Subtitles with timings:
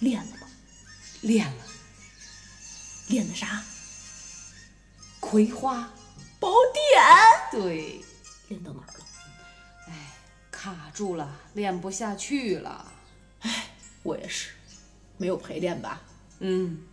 [0.00, 0.46] 练了吗？
[1.22, 1.64] 练了，
[3.08, 3.64] 练的啥？
[5.20, 5.92] 葵花
[6.38, 7.62] 宝典。
[7.62, 8.00] 对，
[8.48, 9.04] 练到哪儿了？
[9.88, 10.12] 哎，
[10.50, 12.92] 卡住了，练不下去了。
[13.40, 13.70] 哎
[14.04, 14.50] 我也是，
[15.16, 16.00] 没有陪练吧？
[16.38, 16.86] 嗯，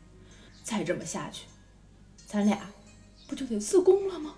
[0.63, 1.45] 再这么下去，
[2.27, 2.71] 咱俩
[3.27, 4.35] 不就得自宫了吗？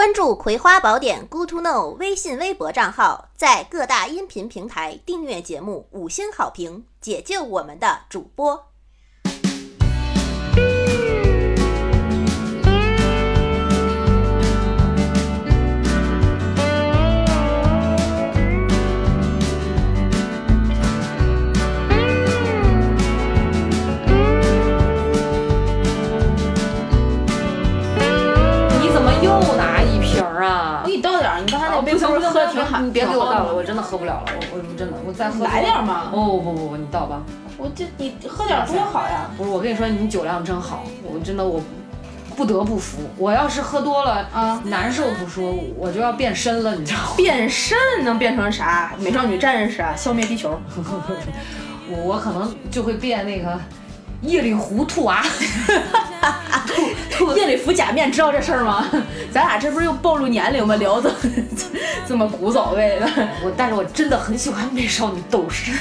[0.00, 8.69] 关注《葵花宝典》Good to Know 微信、微博账号，在各大音频平台订阅节目，五星好评，解救我们的主播。
[32.80, 37.20] 你别给我倒了，我真的喝不了了，我我真的我再喝来点儿嘛哦不不不，你倒吧。
[37.56, 39.30] 我这你喝点儿多好呀！
[39.36, 41.60] 不是我跟你说，你酒量真好，我真的我
[42.34, 42.98] 不得不服。
[43.18, 47.12] 我要是喝多了啊难受不说，我就要变身了，你知道吗？
[47.16, 48.92] 变身能变成啥？
[48.98, 50.58] 美少女战士啊，消灭地球。
[51.90, 53.58] 我我可能就会变那个
[54.22, 55.22] 夜里糊兔啊
[57.36, 58.86] 夜里服假面，知道这事儿吗？
[59.32, 60.74] 咱俩这不是又暴露年龄吗？
[60.76, 61.10] 聊的
[62.06, 63.06] 这么古早味的。
[63.44, 65.72] 我但是我真的很喜欢美少女斗士，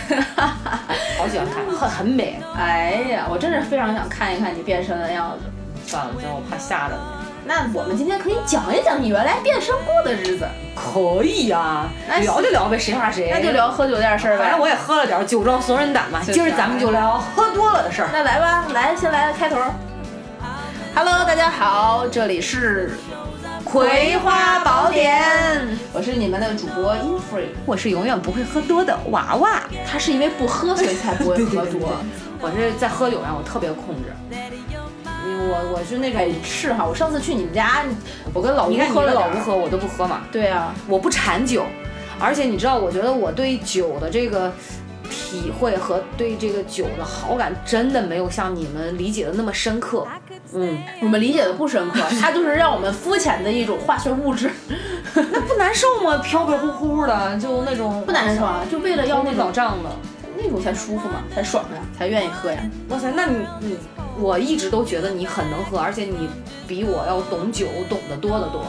[1.17, 2.39] 好喜欢看，很很美。
[2.55, 5.45] 哎呀，我真是非常想看一看你变身的样子。
[5.85, 7.19] 算了，算了，我怕吓着你。
[7.45, 10.45] 那我们今天可以讲一讲你原来变身过的日子，
[10.75, 13.31] 可以呀、那聊就聊呗，谁怕谁。
[13.33, 13.49] 那就。
[13.51, 14.43] 聊喝酒点事儿呗。
[14.43, 16.21] 反正我也喝了点，酒壮怂人胆嘛。
[16.23, 18.09] 今儿咱们就聊喝多了的事儿。
[18.13, 19.57] 那来吧，来先来个开头。
[21.01, 22.91] Hello，大家好，这里是
[23.63, 25.17] 《葵花宝典》，
[25.93, 27.45] 我是你们的主播 Infree。
[27.65, 29.61] 我是永远不会喝多的娃娃。
[29.89, 31.93] 他是因为不喝，所以才不会喝多。
[32.41, 34.11] 我是在喝酒上我特别控制，
[35.25, 37.85] 嗯我我是那种哎，，是哈，我上次去你们家，
[38.33, 41.65] 我跟老吴喝了老吴喝，我都不喝嘛，对啊，我不馋酒，
[42.19, 44.51] 而且你知道，我觉得我对酒的这个
[45.29, 50.07] 体会和对这个酒的好感，真的没有像你们理解的那么深刻。
[50.53, 54.49] 嗯，我们理解的不深刻， 它就是让我们肤浅的一种化学物质，
[55.13, 56.17] 那不难受吗？
[56.17, 59.89] 飘飘忽忽的，就那种不难受啊，就为了要那脑种胀的。
[60.41, 62.57] 那种才舒服嘛，才爽呀，才愿意喝呀。
[62.87, 63.77] 哇塞，那你你，
[64.17, 66.29] 我一直都觉得你很能喝，而且你
[66.65, 68.65] 比我要懂酒懂得多得多。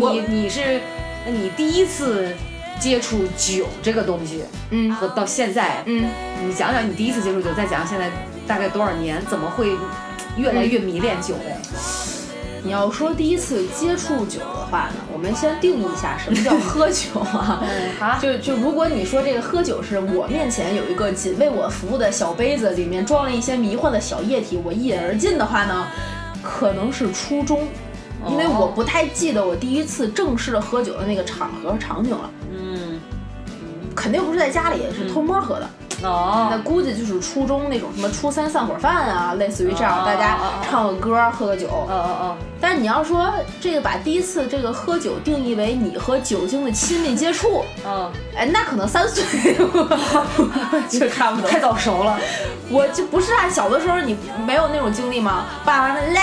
[0.00, 0.80] 我你你是，
[1.24, 2.34] 你第一次
[2.80, 4.90] 接触酒这个东西，嗯。
[4.92, 6.08] 和到现在，嗯，
[6.46, 8.10] 你讲讲你第一次接触酒，再讲讲现在
[8.46, 9.76] 大概多少年，怎么会
[10.36, 11.56] 越来越迷恋酒嘞？
[12.64, 17.62] 你要说第一次接触酒的话呢，我们先定义一下什么叫喝酒啊。
[17.64, 25.86] 嗯啊，就就如果你说这个喝酒是我面前有一个仅为我服务的小杯子，里面装了一些迷幻的小液体，我一饮而尽的话呢，
[26.42, 27.68] 可能是初中，
[28.26, 32.37] 因为我不太记得我第一次正式的喝酒的那个场合和场景了，嗯，
[33.98, 35.68] 肯定不是在家里，是偷摸喝的。
[36.00, 41.66] 哦那哦，估计就是初中那种什么初三散伙饭啊，类似于这样，哦大家唱个歌，喝个酒。
[41.66, 49.24] 哦哦但是你要说这个把第一次这个喝酒定义为你和酒精的亲密接触，嗯，哎，那可能三岁
[50.88, 51.50] 就差不嗯，多。
[51.50, 52.16] 太早熟了。
[52.70, 54.16] 我就不是啊，小的时候你
[54.46, 55.46] 没有那种经历吗？
[55.64, 56.22] 爸爸们来，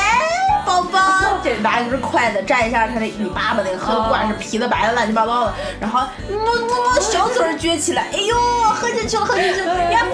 [0.65, 0.99] 宝宝，
[1.43, 8.35] 这拿一根筷子蘸一下他那你爸爸那个喝罐是皮的白的乱七八糟的，然后摸摸摸小嘴儿撅起来，哎呦，
[8.69, 10.05] 喝进去了，喝进去了，呀，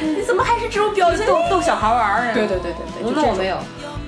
[0.00, 1.24] 你怎么还是这种表情？
[1.26, 2.34] 逗逗小孩玩儿。
[2.34, 3.56] 对对对对对，那我没有。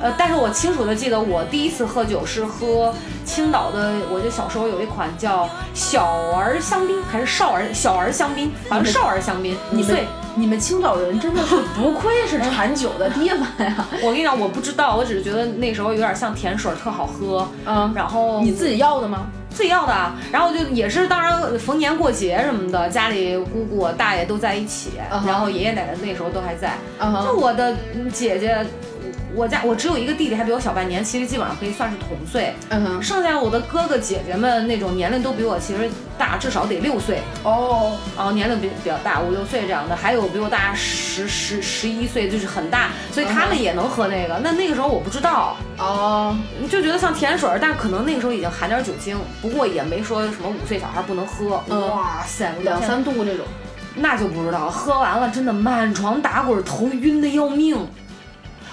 [0.01, 2.95] 呃，但是我清楚的记得，我第一次喝酒是喝
[3.25, 6.07] 青岛的，我就小时候有一款叫小
[6.37, 10.07] 儿香槟，还是少儿小儿香槟，好像少儿香槟，五你们岁。
[10.39, 13.87] 你们青岛人真的是不愧是产酒的地方呀！
[14.03, 17.49] 我跟你讲，我不知道，我只是觉得那时候有点像甜水，特好喝。
[17.67, 19.27] 嗯，然后你自己要的吗？
[19.51, 24.91] 自己要的啊，然后就也是，当然逢年过节什么的，家里姑姑大爷都在一起，
[25.27, 26.75] 然后爷爷奶奶那时候都还在。
[26.99, 28.65] 啊就我的嗯姐姐，
[29.35, 32.55] 我家我只有一个弟弟，还比我小半年，其实基本上可以算是同岁。
[32.71, 35.89] 嗯哼，剩下我的哥哥姐姐们那种年龄都比我其实
[36.19, 44.41] 大，至少得六岁，哦，然后年龄比比较大，五六岁这样的，还有比我大十十十一岁，就是很大，所以他们也能喝那个。
[44.43, 46.37] 那那个时候我不知道，哦，
[46.71, 51.63] 就觉得像甜水儿，但可能那个时候已经含点酒精，不过也没说什么五岁小孩不能喝。
[51.69, 53.45] 嗯哇塞，两两三度这种，
[53.95, 57.77] 那就不知道，喝完了真的满床打滚，头晕的要命。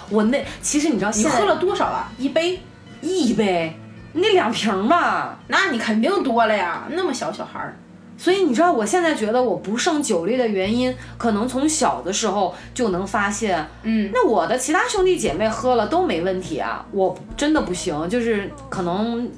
[0.10, 2.12] 我那其实你知道，现在你喝了多少啊？
[2.18, 2.60] 一杯？
[3.02, 3.78] 一杯，
[4.14, 5.40] 那两瓶吧。
[5.48, 7.78] 那你肯定多了呀，那么小小孩儿。
[8.18, 19.30] 所以你知道，我现在觉得我不胜酒力的原因，可能从小的时候就能发现，嗯，那我的其他兄弟姐妹喝了都没问题啊，我真的不行，就是可能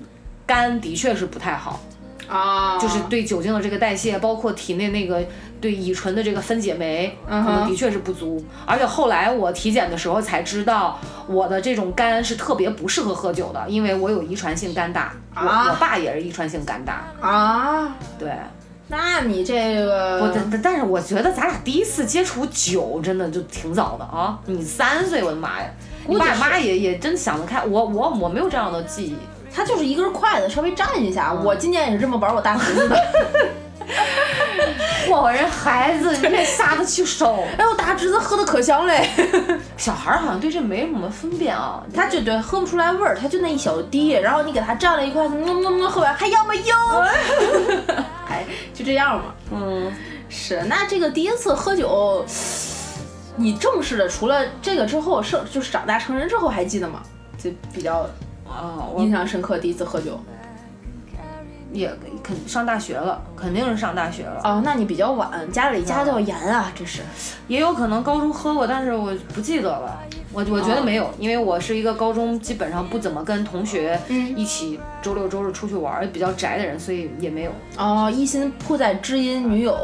[0.45, 1.79] 肝的确是不太好，
[2.29, 5.25] 啊，就是对酒精的这个代谢，包括体内那个
[5.59, 8.43] 对乙醇的这个分解酶，可能的确是不足。
[8.65, 18.31] 而且后来我体检的时候才知道，我的这种肝是特别不适合喝酒的，因为我有遗传性肝大，我啊我爸也是遗传性肝大，啊，对。
[18.89, 24.39] 那你这个我但但但是我觉得咱俩第一次接触酒真的就挺早的啊！
[24.45, 25.65] 你三岁，我的妈呀！
[26.07, 29.17] 你爸妈也也真想得开，我我我没有这样的记忆。
[29.53, 31.33] 他就是一根筷子稍微蘸一下。
[31.33, 32.95] 我今年也是这么玩我大侄子的。
[35.09, 37.45] 我人孩子，你这下得去手。
[37.57, 39.09] 哎，我大侄子喝的可香嘞，
[39.77, 41.81] 小孩儿好像对这没什么分辨啊。
[41.93, 46.53] 他就对喝不出来味儿，他就那一小滴，然后你给他蘸了一筷子，嗯嗯嗯，喝完还要吗？
[46.55, 46.99] 要。
[48.27, 49.33] 哎， 就这样嘛。
[49.51, 49.91] 嗯，
[50.29, 52.25] 是，那这个第一次喝酒，
[53.37, 57.01] 你正式的除了这个之后，是就是长大成人之后还记得吗？
[57.41, 58.05] 就比较
[58.49, 60.19] 啊，印象深刻第一次喝酒。
[61.71, 61.93] 也
[62.23, 64.41] 肯上大学了，肯定是上大学了。
[64.43, 67.01] 哦，那你比较晚，家里家教严啊，这是。
[67.47, 69.99] 也有可能高中喝过，但是我不记得了。
[70.37, 77.51] 我我觉得没有，因为我是一个高中基本上不怎么跟同学嗯一起周六周日出去玩儿，比较宅的人，所以也没有。
[77.75, 79.75] 哦，一心扑在知音女友。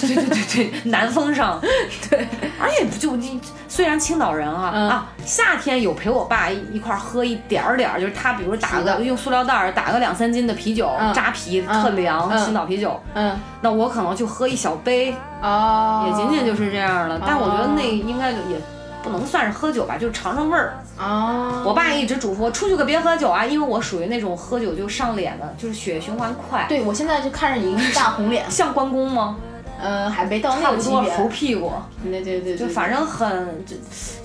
[0.00, 1.60] 对对对对，南风上，
[2.08, 2.28] 对，
[2.60, 13.36] 而且不就你虽然青岛人啊、嗯啊，夏天有陪我爸一一块儿喝一点儿点儿，就是他比如打个用塑料袋儿打个两三斤的啤酒，嗯扎啤嗯特凉，嗯青岛啤酒，嗯。
[13.60, 15.12] 那我可能就喝一小杯，
[15.42, 16.06] 哦。
[16.08, 17.20] 也仅仅就是这样了。
[17.26, 18.56] 但我觉得那应该就也
[19.02, 20.74] 不能算是喝酒吧，就是尝尝味儿。
[20.98, 21.62] 哦。
[21.66, 29.36] 我爸一直嘱咐我出去可别喝酒啊，因为我属于那种喝酒就上脸的，就是血液循环快。，对，我现在就看着你一大红脸， 像关公吗？
[29.80, 31.16] 嗯，还没到差那个级别。
[31.16, 31.72] 猴屁股。
[32.02, 33.76] 对对对，就对反正很，就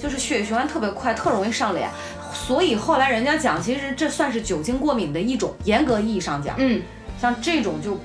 [0.02, 1.90] 就是血液循环特别快，特容易上脸。
[2.34, 6.81] 所以后来人家讲，其实这算是酒精过敏的一种，严格意义上讲，嗯，
[7.22, 8.00] 像这种就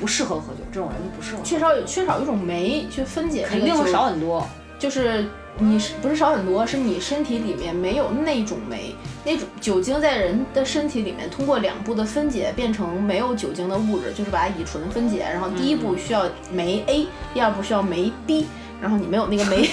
[0.00, 4.48] 不适合喝酒，这种人就不适合，缺少有缺少一种酶去分解肯定会少很多。
[4.84, 5.24] 就是
[5.58, 6.66] 你是不是少很多？
[6.66, 8.94] 是你身体里面没有那种酶，
[9.24, 15.20] 那种酒精在人的身体里面通过两步的分解变成没有酒精的物质，就是把乙醇分解。
[15.20, 18.44] 然后第一步需要酶 A，第二步需要酶 B，
[18.80, 19.68] 然后你没有那个 眉，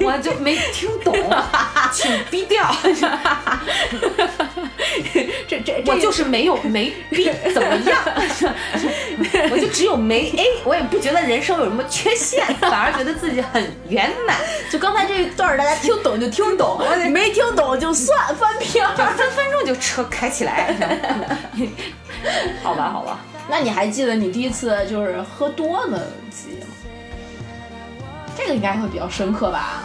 [0.00, 1.14] 我就没听懂，
[1.92, 2.70] 请逼掉。
[5.48, 7.98] 这这我这就是没有没逼，怎么样？
[9.50, 14.36] 我就只有没 A，我也不觉得人生有什么缺陷，反而觉得自己很圆满。
[14.70, 18.94] 就刚才这一段大家听懂就听懂，没听懂就算翻篇儿。
[18.94, 20.74] 分分钟就车开起来。
[22.62, 23.20] 好吧，好吧。
[23.48, 26.66] 那你还记得你第一次就是喝多的记忆吗？
[28.36, 29.82] 这个应该会比较深刻吧？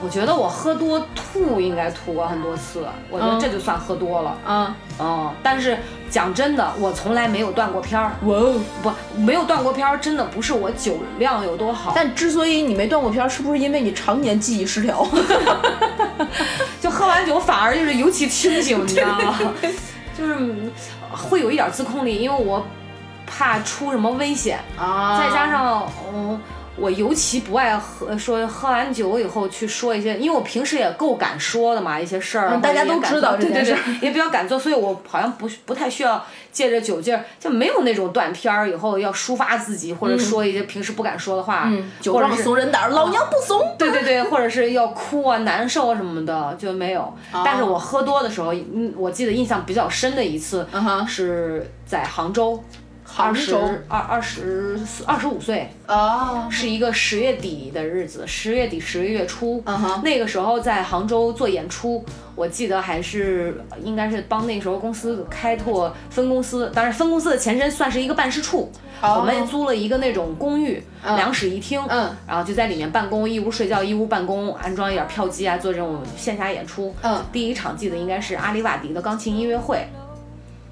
[0.00, 4.38] 我觉得我喝多吐应该吐过很多次，我觉得嗯这就算喝多了。
[4.46, 5.76] 嗯，嗯，但是
[6.08, 8.54] 讲真的，我从来没有断过片儿，哇哦！
[8.80, 15.04] 不，没有断过片儿，真的不是我酒量有多好，但之所以你没断过片儿，是不是因为你常年记忆失调？
[16.80, 19.36] 就喝完酒反而就是尤其清醒，你知道吗？
[20.16, 20.70] 就是嗯
[21.10, 22.64] 会有一点自控力，因为我
[23.26, 26.40] 怕出什么危险，啊再加上嗯。
[26.80, 43.60] 我尤其不爱喝，说喝完酒以后去说一些，因为我平时也够敢说的嘛，一些事儿，嗯大家都知道对对对， 也比较敢做，所以我好像不不太需要借着酒劲儿，就没有那种断片儿以后要抒发自己，或者说一些平时不敢说的话，嗯，酒壮怂人胆儿，老娘不怂。
[43.78, 47.12] 对对对，或者是要哭啊、难受啊什么的就没有。
[47.44, 52.62] 但是我喝多的时候，嗯，我记得印象比较深的一次嗯是在杭州，
[53.18, 59.60] 杭州二二十四二十五岁，哦，是一个十月底的日子，十月底十一月初。
[60.04, 62.04] 那个时候在杭州做演出，
[62.36, 68.70] 我记得还是应该是帮那时候公司开拓分公司，当然分公司的前身算是一个办事处。
[69.00, 76.94] 哦我们租了一个那种公寓，嗯两室一厅，嗯然后就在里面办公，一屋睡觉，一屋办公，安装一点票机啊，做这种线下演出。
[77.02, 79.86] 嗯第一场记得应该是阿里瓦迪的钢琴音乐会，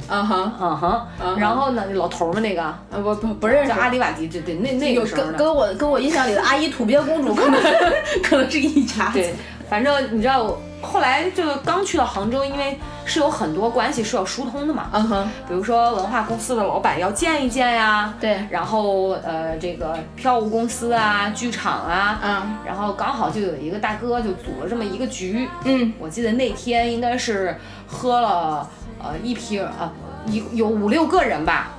[0.09, 3.77] 嗯哼，嗯哼，嗯然后呢，老头儿们那个呃不不不认识叫。
[3.77, 5.23] 阿里瓦迪，对对，那那有个时候。
[5.23, 7.61] 跟跟我跟我印象里的阿依土鳖公主可能
[8.23, 9.11] 可能是一家。
[9.13, 9.35] 对，
[9.69, 28.69] 反正你知道，后来就刚去到杭州，因为是有很多关系是要疏通的嘛，嗯哼，比如说文化公司的老板要见一见呀，对，然后呃这个票务公司啊、剧场啊，嗯然后刚好就有一个大哥就组了这么一个局，嗯我记得那天应该是喝了
[29.03, 29.91] 呃一瓶呃
[30.27, 31.71] 一有五六个人吧，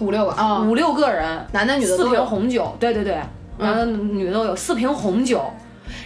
[0.00, 2.24] 五六个啊，五六个人，男的女的四瓶都有。
[2.24, 3.18] 红酒，对对对，
[3.58, 5.42] 男的女的都有四瓶红酒，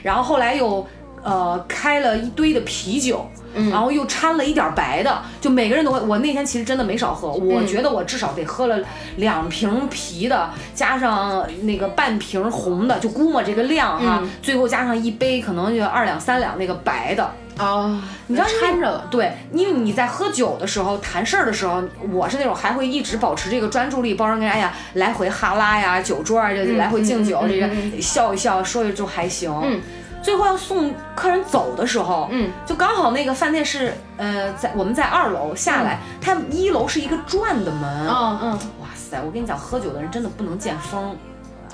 [0.03, 0.87] 然后后来又
[1.23, 3.27] 呃开了一堆的啤酒。
[3.53, 5.99] 然后又掺了一点白的，就每个人都会。
[6.03, 8.79] 我那天其实真的没少喝，我觉得我至少得喝了
[9.17, 14.23] 两瓶啤的，加上那个半瓶红的，就估摸这个量哈。
[14.41, 19.07] 最后加上一杯可能就二两三两那个白的啊，你知道掺着了。
[19.11, 27.69] 对，因为你在喝酒的时候谈事儿的时候，我是那种还会一直保持这个专注力，包括跟哎呀来回哈拉呀，酒桌啊，这来回敬酒，这个
[28.01, 29.53] 笑一笑，说一就还行。
[29.63, 29.81] 嗯。
[30.23, 41.17] 最后要送客人走的时候，嗯，就刚好那个饭店是，呃，在我们在二楼下来，它一楼是一个转的门，嗯嗯，哇塞，我跟你讲，喝酒的人真的不能见风，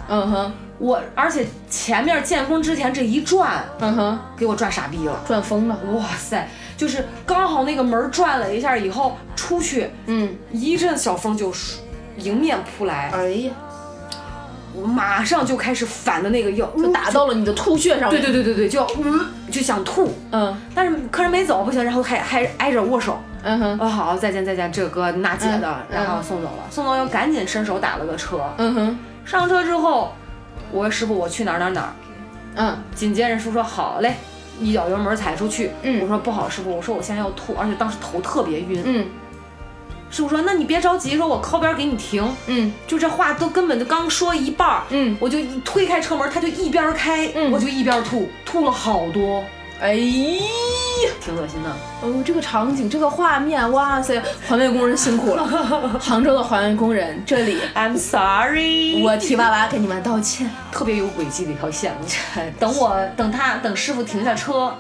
[0.09, 11.53] 嗯哼，我而且前面见风之前这一转，嗯哼，给我转傻逼了，转疯了，哇塞，就是刚好那个门转了一下以后出去，嗯，一阵小风就
[12.19, 13.53] 迎面扑来，哎呀。
[14.79, 18.21] 我马上就开始反的那个药，就打到了你的吐血上面。
[18.21, 19.21] 对对对对对，就要嗯
[19.51, 30.15] 就想吐，嗯，但是客人没走不行，然后还还挨着握手，嗯哼，哦好再见再见，这个哥那姐的，然后送走了，送走又赶紧伸手打了个车，嗯哼，上车之后，
[30.71, 31.93] 我说师傅我去哪儿哪儿哪儿，
[32.55, 34.15] 嗯，紧接着师傅说好嘞，
[34.61, 39.07] 一脚油门踩出去，嗯，我说不好师傅，我说我现在要吐，而且当时头特别晕，嗯。
[40.09, 49.43] 师傅说：“那你别着急，说我靠边给你停。”嗯，就这话都根本就刚说一半嗯，我就一推开车门，他就一边开，嗯，我就一边吐，吐了好多，
[49.81, 51.71] 哎呀，挺恶心的。
[52.01, 55.45] 哦，这个场景，这个画面，哇塞，环卫工人辛苦了，
[56.01, 60.51] 杭州的环卫工人，这里，I'm sorry，我替爸爸给你们道歉。
[60.73, 62.07] 特别有轨迹的一条线路。
[62.59, 64.75] 等我等他等师傅停下车，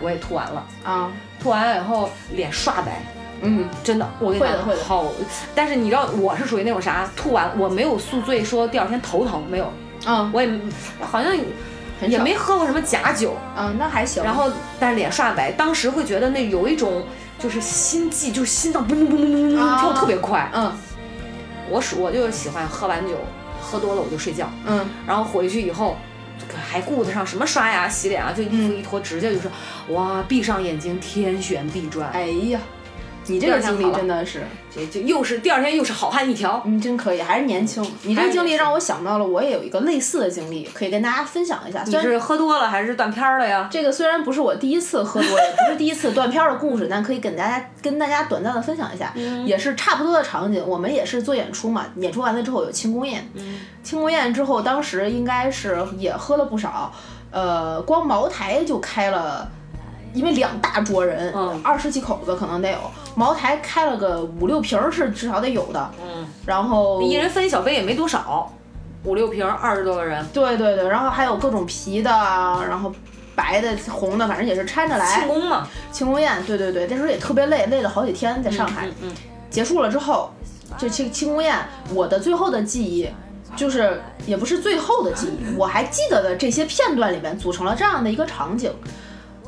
[0.00, 1.10] 我也吐完了啊，
[1.42, 3.02] 吐完了以后脸刷白。
[3.42, 5.04] 嗯，真的，我跟你讲，会的好。
[5.54, 9.72] 但是你知道，我是属于那种啥，吐完我没有宿醉，说第二天头疼没有。
[10.06, 10.48] 嗯，我也
[11.00, 11.36] 好像
[12.02, 13.36] 也没喝过什么假酒。
[13.56, 14.22] 嗯，那还行。
[14.22, 17.04] 然后，但是脸刷白，当时会觉得那有一种
[17.38, 20.50] 就是心悸，就是心脏嘣嘣嘣嘣嘣跳特别快。
[20.52, 20.72] 嗯，
[21.70, 23.14] 我属我就喜欢喝完酒，
[23.60, 24.50] 喝多了我就睡觉。
[24.66, 25.96] 嗯，然后回去以后。
[26.54, 28.30] 还顾得上什么刷牙洗脸啊？
[28.30, 29.50] 就衣服一脱，直接就是
[29.88, 32.10] 哇，闭上眼睛，天旋地转。
[32.10, 32.60] 哎呀！
[33.28, 34.42] 你这个经历真的是，
[34.74, 37.84] 就就又是第二天又是好汉一条，你真可以，还是年轻。
[38.02, 41.82] 你这个经历让我想到了，我也有一个类似的经历，可以跟大家分享一下。
[41.84, 43.68] 你是喝多了还是断片了呀？
[43.70, 49.12] 这个虽然不是我第一次喝多，也不是第一次断片的故事，但可以跟大家跟大家短暂的分享一下，
[49.44, 50.62] 也是差不多的场景。
[50.66, 53.28] 我们也是做演出嘛，演出完了之后有庆功宴，
[53.82, 56.92] 庆功宴之后，当时应该是也喝了不少，
[57.30, 59.50] 呃，光茅台就开了。
[60.14, 61.32] 因为两大桌人，
[61.62, 62.78] 二十几口子可能得有，
[63.14, 68.50] 茅台开了个五六瓶是至少得有的，嗯，然后一人分一小杯也没多少，
[69.04, 72.92] 五六瓶二十多个人，对对对，然后还有各种啤的，然后
[73.34, 75.20] 白的、红的，反正也是掺着来。
[75.20, 78.88] 庆功嘛，庆功宴，对对对，那时候也特别累，累了好几天在上海。
[79.02, 79.12] 嗯，
[79.50, 80.30] 结束了之后，
[80.78, 81.54] 就庆庆功宴，
[81.92, 83.08] 我的最后的记忆，
[83.54, 88.72] 就是也不是最后的记忆，我还记得的这些片段里面组成了这样的一个场景。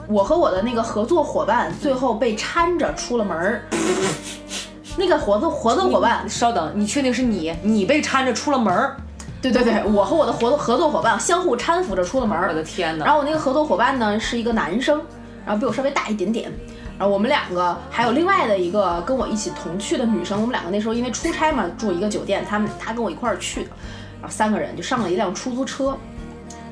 [0.09, 3.63] 我和我的那个合作伙伴最后被搀着出了门儿。
[4.97, 7.55] 那个合作合作伙伴，稍等，你确定是你？
[7.63, 8.97] 你被搀着出了门儿？
[9.43, 12.49] 对对对，我和我的合作合作伙伴相互搀扶着出了门儿。
[12.49, 13.05] 我的天哪！
[13.05, 14.99] 然后我那个合作伙伴呢是一个男生，
[15.45, 16.51] 然后比我稍微大一点点。
[16.99, 23.71] 然后我们两个还有另外的一个跟我一起同去的女生，我们两个那时候因为出差嘛住一个酒店，他们他跟我一块儿去的，
[24.21, 25.95] 然后三个人就上了一辆出租车。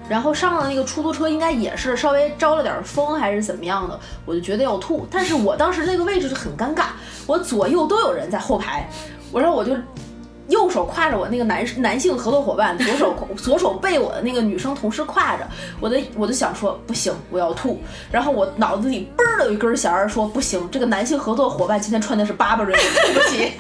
[0.09, 5.07] 然后上了那个出租车，应该也是稍微招了点风还是怎么样的，我就觉得要吐。
[5.11, 6.87] 但是我当时那个位置就很尴尬，
[7.27, 8.89] 我左右都有人在后排，
[9.33, 9.73] 我说我就
[10.49, 15.45] 右手挎着我那个男男性合作伙伴， 左手左手被我的那个女生同事挎着，
[15.81, 17.83] 我的我就想说不行，我要吐。
[18.13, 23.53] 然后我脑子里嘣儿的有一根弦儿说不行，这个男性合作伙伴今天穿的是 Burberry，对不起。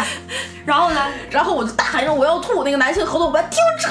[0.66, 1.00] 然后呢？
[1.30, 3.88] 然后我就大喊着我要吐，那个男性合作伙伴停车，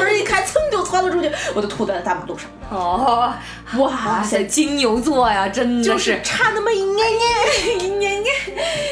[0.00, 2.48] 门一开，噌就窜了出去，我就吐在了大马路上。
[2.70, 3.32] 哦，
[3.78, 8.34] 哇塞，金牛座呀，真的就是差那么一捏捏， 一点点，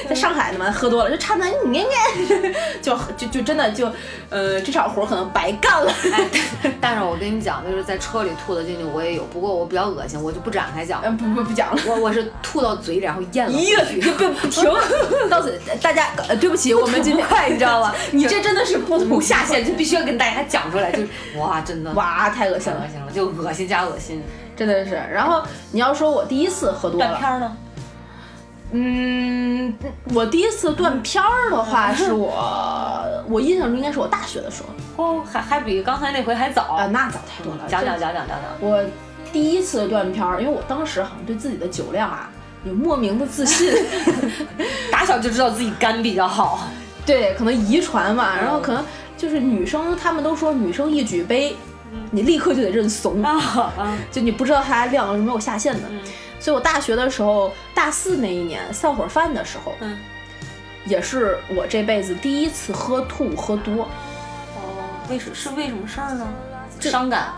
[0.09, 3.89] 在上海呢嘛，喝多了就差那一捏捏，就就就真的就，
[4.31, 5.93] 呃，这场活可能白干了。
[6.81, 11.01] 但是我跟你讲，就是在车里吐的进去我也有，不过我比较恶心，我就不展开讲。
[11.05, 13.53] 嗯，不不不讲了，我我是吐到嘴里，然后咽了。
[13.53, 14.65] 咦，就不不停，
[15.31, 17.95] 到嘴，大家呃，对不起，我们今天 快，你知道吗？
[18.11, 24.23] 你这真的是不吐下限，就必须要跟大家讲出来，就哇，真的哇，太恶心了，恶心了，就恶心加恶心，
[24.57, 24.95] 真的是。
[24.95, 27.57] 然后你要说我第一次喝多了，断片呢？
[28.71, 29.75] 嗯，
[30.15, 35.03] 我第一次断片儿的话， 是我我印象中应该是我大学的时候。
[35.03, 37.61] 哦，还还比刚才那回还早啊，那早太多了。
[37.67, 38.39] 讲讲讲讲讲讲。
[38.61, 38.85] 我
[39.33, 42.29] 第一次断片儿，因为我当时好像对自己的酒量啊
[42.65, 43.73] 有莫名的自信，
[44.93, 46.69] 打小就知道自己肝比较好。
[47.07, 48.85] 对，可能遗传吧，然后可能
[49.19, 51.55] 就是女生，他们都说女生一举杯，
[52.13, 53.23] 你立刻就得认怂。
[53.23, 55.89] 啊，就你不知道它量是没有下限的。
[56.41, 59.99] 所以我大学的时候，大四那一年散伙饭的时候，嗯，
[60.87, 63.83] 也是我这辈子第一次喝吐喝多。
[64.55, 66.27] 哦，为什是为什么事儿呢？
[66.79, 67.33] 伤感，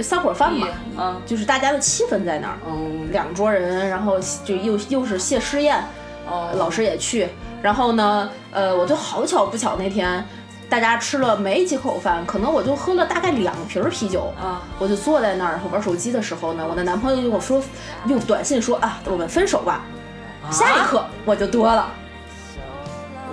[0.00, 5.82] 散伙饭嘛，嗯，就是大家的气氛在那儿，嗯，两桌人，然后就又又是谢师宴，
[6.30, 7.28] 哦，老师也去。
[7.60, 10.24] 然后呢，呃，我就好巧不巧那天，
[10.68, 17.62] 大家吃了没几口饭，可能我就喝了大概两瓶啤酒啊，我就坐在那儿玩手机的时候呢，我的男朋友就跟我说，
[18.06, 19.82] 用短信说啊，我们分手吧。
[20.50, 21.88] 下一刻我就多了，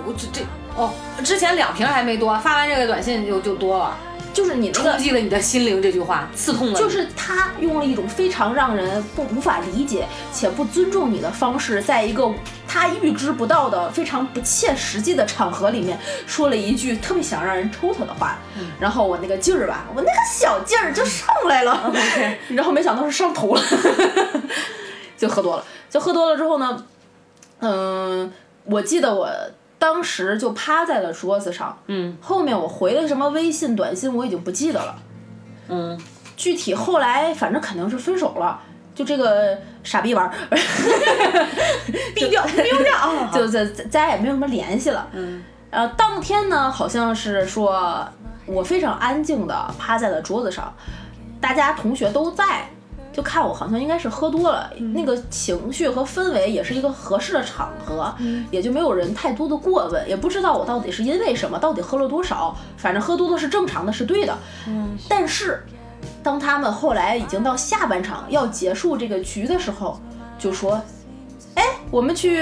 [0.06, 0.40] 我这这
[0.76, 0.92] 哦，
[1.24, 3.96] 之前两瓶还没多，发完这个短信就就多了。
[4.32, 6.78] 就是你冲击了你的心灵，这句话刺痛了。
[6.78, 12.32] 就是他用了一种非常让人不无法理解且不尊重你的方式，在一个
[12.66, 18.38] 他预知不到的非常不切实际的场合里面，说了一句特别想让人抽他的话。
[18.80, 21.92] 然后我那个劲儿吧，我那个小劲儿就上来了。
[22.48, 23.62] 然后没想到是上头了，
[25.16, 25.64] 就喝多了。
[25.90, 26.84] 就喝多了之后呢，
[27.60, 28.32] 嗯，
[28.64, 29.28] 我记得我。
[29.82, 34.94] 当时就趴在了桌子上，嗯，后面我回了什么微信、短信，我已经不记得了，
[35.66, 36.00] 嗯，
[36.36, 38.60] 具体后来反正肯定是分手了，
[38.94, 40.32] 就这个傻逼玩儿，
[42.14, 48.08] 毙掉， 丢掉啊， 就再再也没有什么联系了，嗯，呃，当天呢，好像是说
[48.46, 50.72] 我非常安静的趴在了桌子上，
[51.40, 52.68] 大家同学都在。
[53.12, 58.14] 就看我好像应该是喝多了，那个情绪和氛围也是一个合适的场合，
[58.50, 64.34] 也就没有人太多的过问，也不知道我到底是因为什么，到底喝了多少，反正喝多了是正常的，是对的。
[64.66, 65.62] 嗯，但是
[66.22, 70.00] 当他们后来已经到下半场要结束这个局的时候，
[70.38, 70.80] 就说
[71.54, 72.40] ：“哎，我们去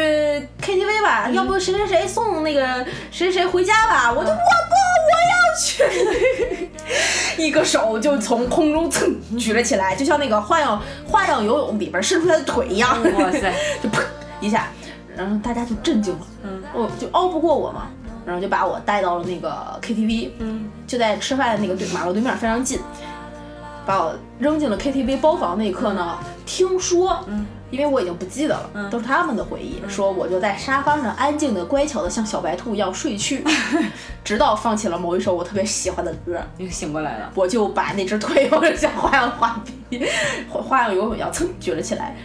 [0.63, 4.75] KTV 吧，要不谁谁谁送那个谁谁回家吧？”我就我不，
[5.11, 6.70] 我要去。
[7.39, 12.97] 一个手就从空中蹭举了起来，就像那个花样花样游泳里边伸出来的腿一样。
[13.15, 13.53] 哇塞！
[13.83, 14.03] 就砰
[14.41, 14.69] 一下，
[15.17, 16.27] 然后大家就震惊了。
[16.45, 17.87] 嗯，我就熬不过我嘛，
[18.27, 20.31] 然后就把我带到了那个 KTV。
[20.39, 22.79] 嗯，就在吃饭的那个对马路对面非常近，
[23.87, 27.47] 把我扔进了 KTV 包房那一刻呢，听说，嗯。
[27.71, 29.81] 因为我已经不记得了，都是他们的回忆。
[29.89, 33.45] 说我就在沙发上安静的、乖巧的，像小白兔一样睡去，
[34.25, 37.31] 直到放起了某一首我特别喜欢的歌，又醒过来了。
[37.33, 40.05] 我就把那只腿，或者像花样滑冰、
[40.49, 42.17] 花样游泳一样，噌举了起来。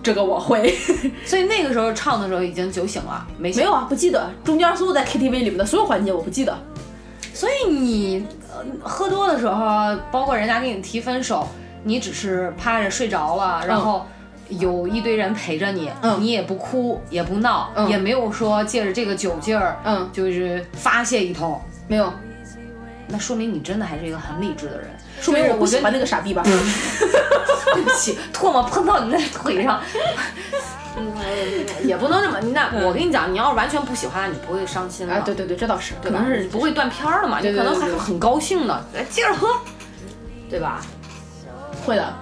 [0.00, 0.78] 这个我会。
[1.26, 3.86] 所以那个时候唱的时候已经酒醒了，没没有啊？
[3.88, 6.56] 不记得中间所有在 KTV 里面的所有环节我不记得。
[7.32, 8.24] 所以你
[8.82, 11.48] 喝多的时候，包括人家给你提分手，
[11.84, 14.06] 你只是趴着睡着了，然后。
[14.50, 22.12] 有一堆人陪着你，嗯，你也不哭也不闹，嗯，也没有说借着这个酒劲儿，嗯，就是发泄一通，没有，
[23.08, 26.42] 那说明你真的还是一个很理智的人，说明我不喜欢那个傻逼吧？
[27.74, 30.60] 对不起，唾沫喷到你那腿上，嗯，
[31.84, 39.48] 也不能这么，那我跟你讲，你要是完全不喜欢，你不会伤心的，啊，对对对，这倒是，可能是不会断片儿的嘛，你可能还是很高兴的，来接着喝，
[40.48, 40.80] 对吧？
[41.84, 42.14] 会的，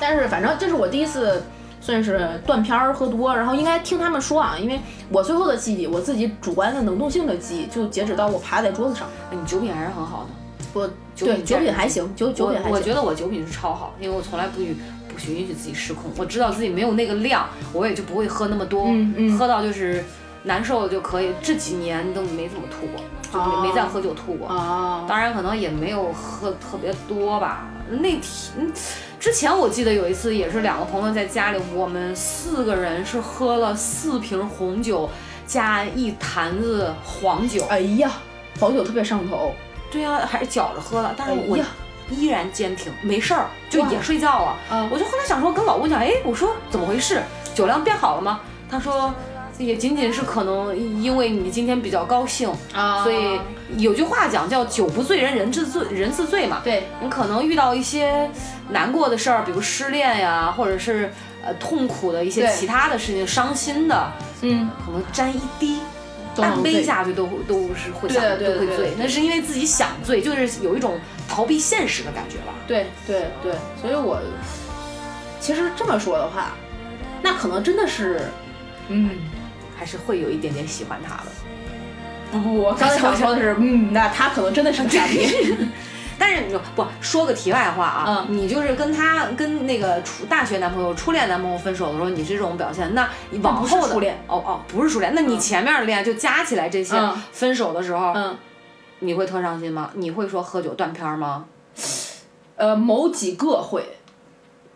[0.00, 1.42] 但是反正这是我第一次。
[1.80, 4.78] 算是断片儿喝多，然后应该听他们说啊，因为
[5.10, 9.08] 我最后的记忆，我自己主观的能动性的记忆，就截止到我趴在桌子上。
[9.30, 10.30] 你酒品还是很好的，
[10.74, 12.72] 我对酒品还行，酒酒品还行。
[12.72, 14.76] 我觉得我酒品是超好，因为我从来不允
[15.26, 20.04] 允许自己失控，我知道自己没有那个量，我也就不会喝那么多，嗯嗯，喝到就是
[20.44, 21.32] 难受就可以。
[21.42, 23.02] 这几年都没怎么吐过，
[23.32, 24.48] 就没没再喝酒吐过。
[24.48, 27.68] 啊，当然可能也没有喝特别多吧。
[27.90, 28.72] 那天。
[29.20, 35.10] 之前我记得有一次也是两个朋友在家里，我们四个人是喝了四瓶红酒
[35.44, 37.64] 加一坛子黄酒。
[37.68, 38.12] 哎呀，
[38.60, 39.52] 黄酒特别上头。
[39.90, 41.58] 对呀，还是搅着喝了，但是我
[42.10, 44.88] 依然坚挺，没事儿，就也睡觉了。
[44.90, 47.22] 我就后来想说跟老公讲，哎，我说怎么回事？
[47.54, 48.40] 酒量变好了吗？
[48.70, 49.14] 他说。
[49.58, 53.40] 也仅仅是可能因为你今天比较高兴啊，所以
[53.76, 56.60] 有句话讲叫酒不醉人人自醉人自醉嘛。
[56.62, 58.30] 对你可能遇到一些
[58.68, 61.12] 难过的事儿，比如失恋呀，或者是
[61.44, 65.80] 呃痛苦的一些其他的事情，伤心的，嗯，可能沾一滴
[66.36, 68.92] 半杯下去都都是会想都会醉。
[68.96, 72.54] 那是因为自己想醉，就是有一种逃避现实的感觉吧。
[72.66, 74.18] 对对对，所以我
[75.38, 76.52] 其实这么说的话，
[77.22, 78.22] 那可能真的是，
[78.88, 79.10] 嗯。
[79.80, 81.30] 还是会有一点点喜欢他的。
[82.32, 85.56] 不不，我刚才想说的是，嗯，那他可能真的是个傻逼。
[86.18, 98.36] 但是你不说个题外话啊，嗯你就是跟他跟那个初大学男朋友、初恋男朋友分手的时候，你是这种表现，那你往后的初恋哦哦，不是初恋，那你前面的恋爱就加起来这些，嗯分手的时候，嗯，
[99.00, 99.90] 你会特伤心吗？
[99.94, 101.46] 你会说喝酒断片儿吗？
[102.56, 103.84] 呃，某几个会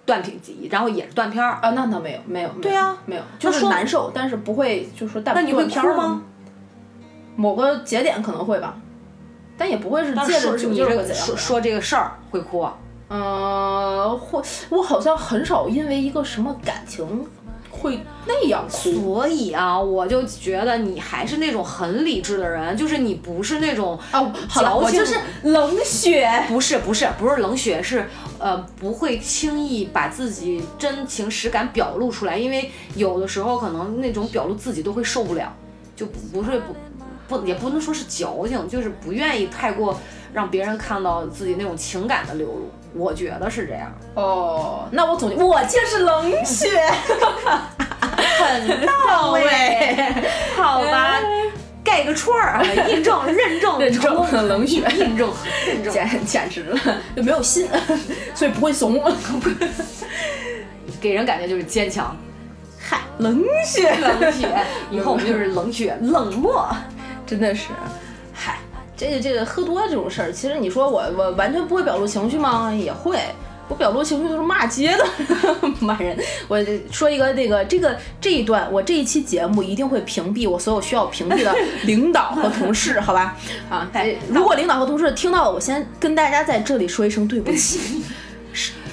[0.07, 0.39] 断片，
[0.71, 1.59] 然后也是断片儿。
[1.61, 6.23] 啊，那倒没有，没有，对啊没有，就是说难受，但是不会就是说断那你会断片吗？
[7.35, 8.77] 某个节点可能会吧，
[9.57, 11.37] 但也不会是但借着酒是说你这劲儿说。
[11.37, 12.77] 说这个事儿会哭啊？
[13.09, 17.27] 嗯，会，我好像很少因为一个什么感情
[17.83, 18.93] 会那样哭。
[18.93, 26.27] 所以啊，我就觉得你还是那种很理智的人，就是你不是那种哦，好就是冷血。
[26.49, 35.53] 不是不是不是冷血，是呃不会轻易把自己真情实感表露出来，因为有的时候可能那种表露自己都会受不了，
[35.97, 36.75] 就不不是不
[37.29, 39.99] 不也不能说是矫情，就是不愿意太过
[40.33, 43.93] 让别人看到自己那种情感的流露，我觉得是这样。
[44.15, 46.69] 哦，那我总结，我就是冷血，
[48.39, 50.15] 很到位，
[50.57, 51.21] 好吧，
[51.85, 55.31] 盖个戳儿啊，印证认证认证冷血，印证
[55.67, 56.79] 认证，简简直了，
[57.15, 57.69] 就没有心，
[58.35, 59.03] 所以不会怂。
[61.01, 62.17] 给人感觉就是坚强。
[62.79, 64.49] 嗨，冷血，冷血，
[64.91, 66.69] 以后我们就是冷血冷漠。
[67.27, 67.75] 真的是，嗨，
[69.03, 72.73] 这个这个喝多这种事儿，其实你说我我完全不会表露情绪吗？
[72.73, 73.19] 也会。
[73.69, 75.05] 我表露情绪都是骂街的，
[75.81, 76.17] 骂人。
[76.47, 83.37] 我说一个那个这个这一段，我这一期节目一定会屏蔽我所有需要屏蔽的 领导和同事，好吧？
[83.71, 83.91] 啊，
[84.29, 88.03] 如果领导和同事听到了，我先跟大家在这里说一声对不起。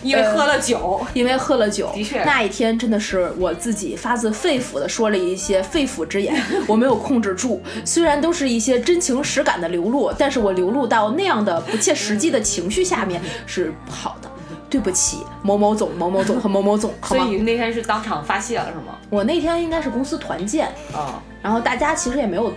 [0.02, 6.36] 因为喝了酒，因为喝了酒，的确那一天真的是我自己发自肺腑的说了一些肺腑之言，
[6.68, 7.62] 我没有控制住。
[7.86, 14.30] 虽然都是一些真情实感的流露，但是我流露到那样的不切实际的情绪下面是不好的。
[14.70, 17.24] 对不起，某某总、某某总和某某总，好吗？
[17.26, 18.96] 所以你那天是当场发泄了是吗？
[19.10, 22.54] 我那天应该是公司团建，啊，然后大家其实也没有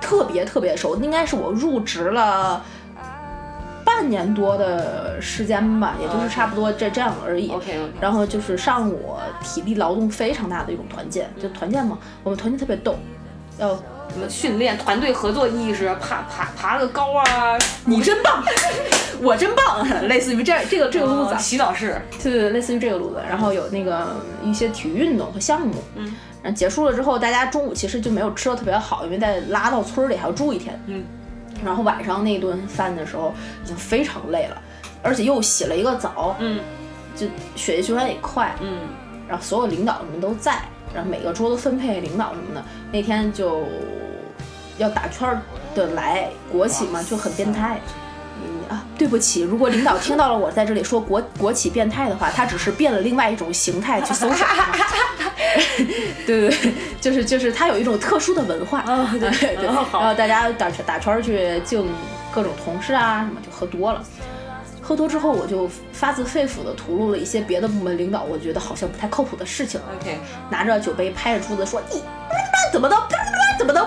[0.00, 2.64] 特别特别熟，应该是我入职了。
[3.88, 7.48] 半年多的时间吧，也就是差不多这这样而已。
[7.48, 12.96] OK OK，然后就是上午体力劳动非常大的一种团建，就团建嘛，我们团建特别逗，
[13.58, 13.70] 要
[14.10, 18.44] 什么训练团队合作意识，爬爬爬个高啊，你真棒，
[19.22, 23.22] 我真棒， 类似于这这个这个路子呃，洗澡式，对对对，类似于这个路子。
[23.26, 24.06] 然后有那个
[24.44, 31.02] 一些体育运动和项目，嗯，然后结束了之后，大家中午其实就没有吃的特别好，因为在拉到村儿里还要住一天，嗯，
[31.64, 34.62] 然后晚上那顿饭的时候已经非常累了，
[35.02, 36.60] 而且又洗了一个澡，嗯
[37.14, 38.78] 就血液循环也快，嗯，
[39.28, 40.62] 然后所有领导什么都在，
[40.94, 43.64] 然后每个桌子分配领导什么的，那天就
[44.78, 45.42] 要打圈儿
[45.74, 47.80] 的来国企嘛，就很变态。
[48.68, 54.46] 嗯啊，对不起，如果领导听到了我在这里说国 国企变态的话，他只是变了另外一种形态去搜索。
[56.26, 58.80] 对对对，就是就是他有一种特殊的文化。
[58.80, 61.86] 啊对对对，哦然后大家打圈打圈儿去敬
[62.32, 64.02] 各种同事啊什么，就喝多了。
[64.82, 70.18] 喝多之后，我就发自肺腑的吐露了一些别的部门领导我觉得好像不太靠谱的事情，OK，
[70.50, 72.02] 拿着酒杯拍着桌子说你
[72.72, 72.96] 怎么的
[73.58, 73.86] 怎么的，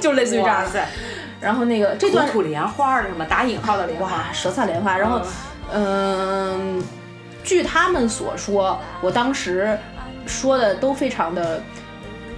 [0.00, 0.86] 就类似于这样的。
[1.40, 3.24] 然后那个这段土土莲花是吗？
[3.28, 5.22] 打引号的莲花，哇舌灿莲花，然后
[5.72, 6.82] 嗯、
[7.42, 9.78] 据他们所说，我当时
[10.26, 11.62] 说的都非常的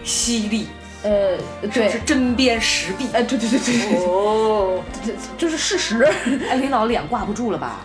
[0.04, 0.68] 犀利，
[1.02, 1.36] 呃
[1.72, 3.08] 对是针砭时弊。
[3.12, 6.04] 呃对对对对，哦，这就是事实。
[6.48, 7.80] 哎，领导脸挂不住了吧？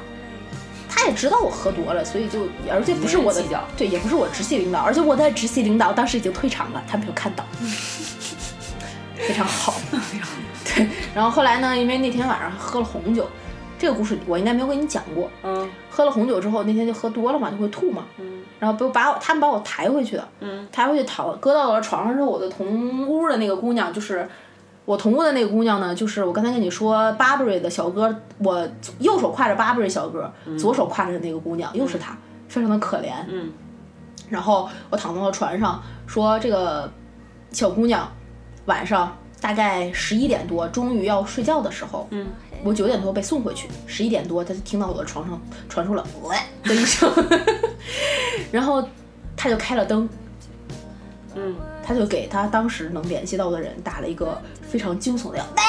[0.89, 3.43] 他也知道我喝多了，所以就而且不是我的
[3.77, 7.45] 对，也不是我直系领导，而且我的直系领导当时已经退场了，他没有看到，
[9.15, 9.75] 非常好。
[10.67, 13.27] 对，然后后来呢，因为那天晚上喝了红酒，
[13.80, 15.30] 这个故事我应该没有跟你讲过。
[15.43, 24.27] 嗯喝了红酒之后，那天就喝多了嘛，就会吐嘛，嗯然后不把我他们把我抬回去的，嗯抬回去躺搁到了床上之后，我的同屋的那个姑娘就是。
[24.86, 28.65] 我同屋的那个姑娘呢，就是我刚才跟你说 Burberry 的小哥，我
[28.99, 32.15] 右手挎着 Burberry 小哥，左手挎着那个姑娘，又是她，
[32.47, 33.12] 非常的可怜。
[33.27, 33.51] 嗯
[34.30, 36.89] 然后我躺到了船上，说这个
[37.51, 38.10] 小姑娘
[38.67, 42.28] 晚上大概十一点多，终于要睡觉的时候，嗯，
[42.63, 47.12] 我九点多被送回去，十一点多他就听到我的床上传出了喂的一声，
[48.52, 48.84] 然后
[49.36, 50.10] 他就开了灯，
[51.36, 55.63] 嗯，他就给他当时能联系到的人打了一个非常惊悚的哎，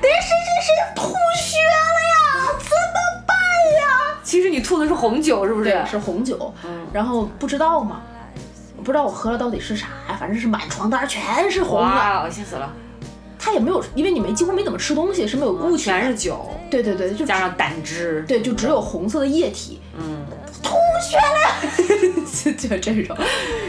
[0.00, 1.76] 那谁谁谁吐血了
[2.08, 3.36] 呀，怎么办
[3.80, 4.18] 呀？
[4.22, 5.84] 其实你吐的是红酒，是不是？
[5.86, 8.00] 是红酒，嗯然后不知道嘛，
[8.78, 11.84] 不知道我喝了到底是啥呀反正是满床单全是红的。
[11.84, 12.72] 哇，恶心死了！
[13.44, 19.82] 它也没有，因为你们几乎没怎么吃东西，是没有固体，全是酒，对对对，就加上胆汁，对，就只有红色的液体。
[19.98, 20.24] 嗯，
[20.62, 23.14] 吐血了，就就这种，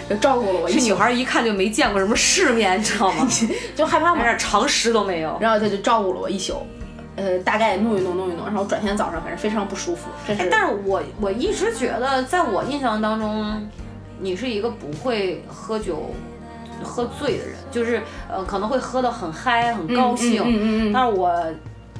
[0.09, 0.73] 就照顾了我一。
[0.75, 3.27] 这女孩一看就没见过什么世面，你知道吗？
[3.75, 5.37] 就害怕嘛，连点常识都没有。
[5.41, 6.65] 然后他就照顾了我一宿，
[7.17, 10.07] 呃，大概弄一弄弄一弄，然后转天早上反正非常不舒服。
[10.25, 13.69] 这是，哎但是我我一直觉得，在我印象当中，
[14.19, 16.11] 你是一个不会喝酒、
[16.83, 21.43] 喝醉的人，就是呃可能会喝得很嗨、很高兴，嗯嗯嗯嗯但是我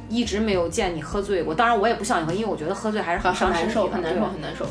[0.09, 1.53] 一直没有见你喝醉过。
[1.53, 4.65] 当然，我也不想你喝，因为我觉得喝醉还是很伤身体的很难受，很难受，对很难受。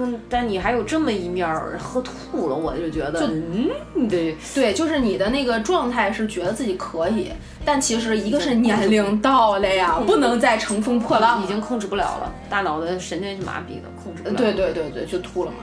[0.00, 7.32] 嗯，但你还有这么一面儿，喝吐了，我就觉得，就嗯，对，对，就是你的那个状态是觉得自己可以，
[7.64, 14.34] 但其实一个是年龄到了呀，不能再乘风破浪，已经控制不了了，大脑的神经麻痹的控制不了。
[14.36, 15.56] 对对对对，就吐了嘛。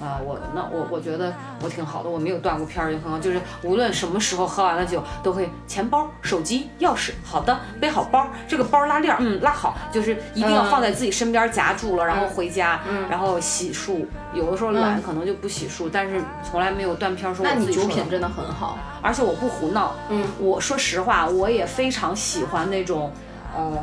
[0.00, 1.32] 啊，我那我我觉得
[1.62, 3.18] 我挺好的，我没有断过片儿，也很好。
[3.18, 14.06] 就是无论什么时候喝完了酒，都会钱包、手机、钥匙，好的，背好包，这个包拉链儿，嗯，拉好，就是一定要放在自己身边夹住了，然后回家，嗯然后洗漱。
[14.32, 19.92] 有的时候懒，可能就不洗漱，但是从来没有断片儿说我那你酒品真的很好，而且我不胡闹。
[20.08, 23.12] 嗯，我说实话，我也非常喜欢那种，
[23.56, 23.76] 呃，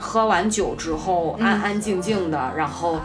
[0.00, 2.98] 喝完酒之后安安静静的，然后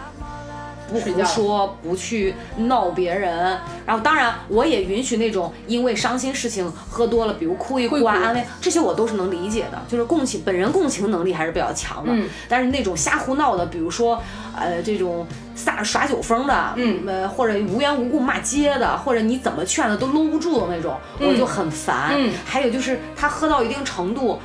[0.89, 3.57] 不胡说，不去闹别人。
[3.85, 9.81] 然后当然，我也允许那种因为伤心事情喝多了，比如哭一哭啊、安慰这些，我都是能理解的。
[9.87, 12.11] 就是共情，本人共情能力还是比较强的。
[12.13, 14.21] 嗯但是那种瞎胡闹的，比如说，
[14.55, 15.25] 呃，这种
[15.55, 22.11] 撒耍酒疯的，嗯呃，或者无缘无故骂街的，或者你怎么劝的都搂不住的那种，我就很烦。
[22.15, 24.39] 嗯还有就是他喝到一定程度。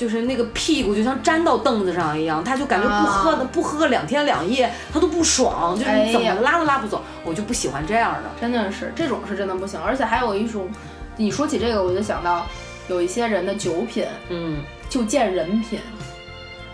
[0.00, 8.30] 就是那个屁股就像粘到凳子上一样，他就感觉不喝的、啊不喝个两天两夜，他都不爽，就是你怎么拉都拉不走，我就不喜欢这样的。
[8.40, 9.78] 真的是这种是真的不行。
[9.78, 10.70] 而且还有一种，
[11.18, 12.46] 你说起这个，我就想到
[12.88, 15.78] 有一些人的酒品嗯就见人品。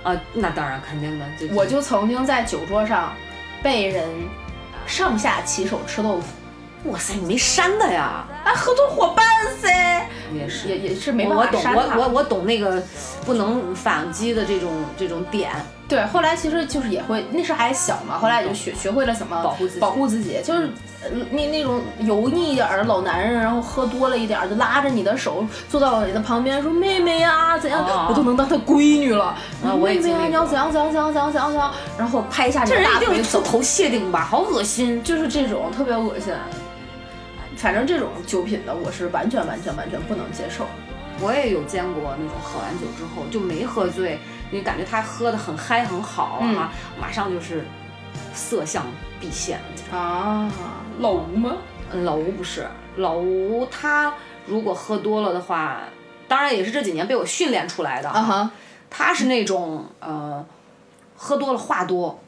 [0.04, 3.12] 啊，那当然肯定的，就我就曾经在酒桌上
[3.60, 4.08] 被人
[4.86, 6.26] 上下其手吃豆腐，
[6.90, 8.24] 哇塞，你没删的呀？
[8.44, 9.24] 啊，合作伙伴
[9.60, 11.96] 噻，也是，也也是没办我懂，法删他。
[11.96, 12.82] 我我我懂那个
[13.24, 15.50] 不能反击的这种这种点。
[15.88, 20.68] 对，后来其实就是也会，那时候还小嘛，后来也就学学会了怎么保护自己保护自己，就是
[21.02, 29.26] 呃那那种油腻一点儿的老男人，然后喝多了一点儿，就拉着你的手坐到你的旁边说妹妹呀、怎样，哦我都能当他闺女了。
[29.64, 35.00] 啊我也妹妹呀、经历过你要怎样怎样怎样怎样怎样怎样，然后拍一下你的这人一定大腿走，头谢顶吧，好恶心。
[35.04, 36.34] 就是这种特别恶心。
[37.56, 40.66] 反正这种酒品的，我是完全完全完全不能接受。
[41.18, 44.18] 我也有见过那种喝完酒之后就没喝醉，
[44.50, 47.64] 你感觉他喝的很嗨很好嗯啊，马上就是
[48.34, 48.84] 色相
[49.18, 49.98] 毕现那种。
[49.98, 50.50] 啊，
[50.98, 51.56] 老吴吗？
[51.90, 52.66] 嗯老吴不是，
[52.96, 54.12] 老吴他
[54.44, 55.80] 如果喝多了的话，
[56.28, 58.10] 当然也是这几年被我训练出来的。
[58.10, 58.50] 啊哈，
[58.90, 60.44] 他是那种呃，
[61.16, 62.20] 喝多了话多，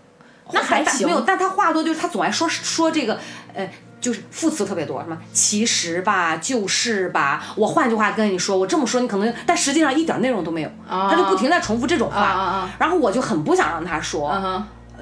[0.52, 3.20] 那还行没有，但他话多就是他总爱说说这个
[3.52, 3.68] 呃。
[4.00, 14.32] 就是副词特别多，什么其实吧，就是吧，我换句话跟你说，我这么说你可能，但实际上一点内容都没有，啊他就不停在重复这种话，然后我就很不想让他说，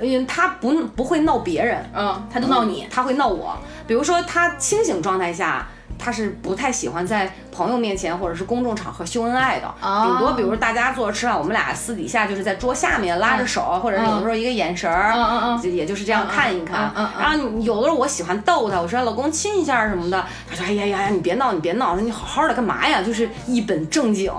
[0.01, 2.87] 因为他不不会闹别人，嗯，他就闹你。
[2.91, 3.57] 他会闹我。
[3.87, 5.67] 比如说他清醒状态下，
[5.99, 10.07] 他是不太喜欢在朋友面前或者是公众场合秀恩爱的，哦。
[10.07, 16.93] 顶多比如大家坐着吃饭，我们俩私底下就是在桌下面拉着手，或者是有的时候一个眼神儿，也就是这样看一看。
[17.19, 23.03] 然后有的时候我喜欢逗他，我说老公亲一下什么的，他说哎呀呀呀，你别闹，你别闹，你好好的干嘛呀？
[23.03, 24.33] 就是一本正经，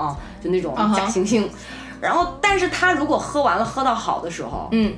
[0.43, 1.48] 就那种假惺惺。
[2.00, 4.93] 然后，但是他如果喝完了，喝到好的时候，嗯，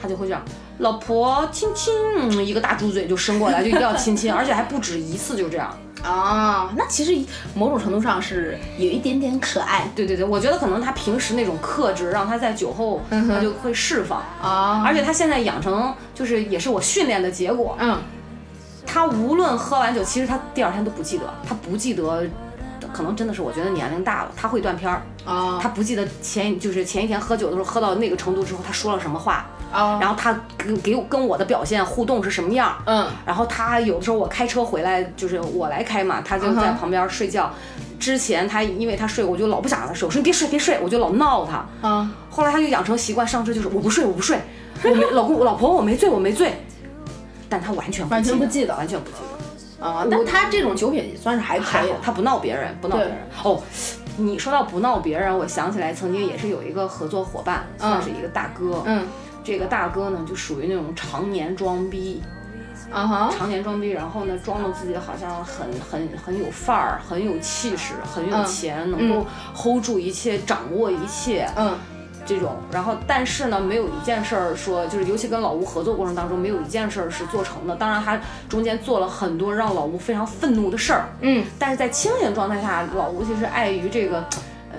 [0.00, 0.40] 他就会这样，
[0.78, 5.76] 老婆亲亲，嗯一个大猪嘴就伸过来，就一定要亲亲， 而且还不止一次，就这样。
[6.02, 7.12] 啊，那其实
[7.54, 17.98] 某种程度上是有一点点可爱对对对，我觉得可能他平时那种克制，让他在酒后他就会释放，啊而且他现在养成就是也是我训练的结果，嗯
[18.86, 22.24] 他无论喝完酒，其实他第二天都不记得，他不记得。
[22.96, 33.06] 可能真的是我觉得年龄大了，他会断片儿，啊他不记得前就是前一天喝酒的时候喝到那个程度之后他说了什么话，啊，然后他跟给我跟我的表现互动是什么样，嗯。
[33.26, 37.52] 然后他有的时候我开车回来，就是我来开嘛，他就在旁边睡觉。
[37.98, 41.88] 之前他因为他睡，我就老不想让他睡，我说你别睡别睡，我就老闹他。
[41.88, 44.38] 啊后来他就养成习惯，上车就是我不睡我不睡，
[44.84, 46.62] 我没老公老婆我没醉我没醉，
[47.48, 48.76] 但他完全完全不记记得。
[48.76, 49.35] 完全不记得。
[49.80, 53.18] 啊，但他这种酒品也算是还可以他不闹别人，不闹别人。
[53.42, 53.62] 哦，
[54.16, 58.82] 你说到不闹别人，我想起来曾经也是有一个合作伙伴，算是一个大哥。
[58.86, 59.06] 嗯
[59.44, 62.20] 这个大哥呢，就属于那种常年装逼，
[62.90, 71.78] 啊哈，常年装逼，然后呢，装的自己好像很很很有范儿，很有气势，很有钱，能够 hold 住一切，掌握一切，嗯，
[72.26, 72.56] 这种。
[72.72, 77.76] 然后，但是呢，没有一件事儿说，就是尤其跟老吴合作过程当中，没有一件事儿是做成的。
[77.76, 84.24] 当然，他中间做了很多让老吴非常愤怒的事儿，嗯，但是在清醒状态下，老吴其实碍于这个。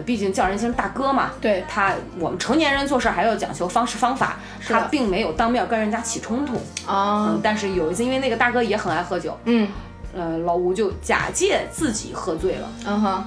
[0.05, 6.53] 毕竟叫人姓大哥嘛，对他，我们成年人做事还要讲求方式方法，他并没有当面跟人家起冲突
[6.85, 7.35] 啊。
[7.41, 9.67] 但是有一次，因为那个大哥也很爱喝酒，嗯，
[10.15, 13.25] 呃，老吴就假借自己喝醉了，嗯哼。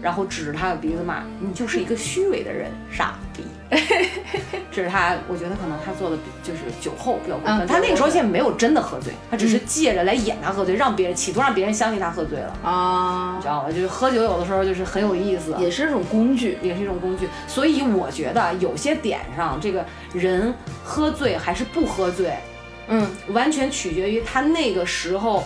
[0.00, 3.42] 然后指着他的鼻子骂：“你就是一个虚伪的人，傻逼！”
[4.70, 7.66] 这是他，我觉得可能他做的就是酒后比较过分。
[7.66, 13.70] 他那个时候现在没有真的喝醉，他只是借着来演他喝醉，让别人企图让别人相信他喝醉了啊，你知道吗？
[13.70, 17.28] 就是喝酒有的时候就是很有意思，也是一种工具，也是一种工具。
[17.46, 22.34] 所以我觉得有些点上，这个人喝醉还是不喝醉，
[22.88, 25.44] 嗯，完全取决于他那个时候。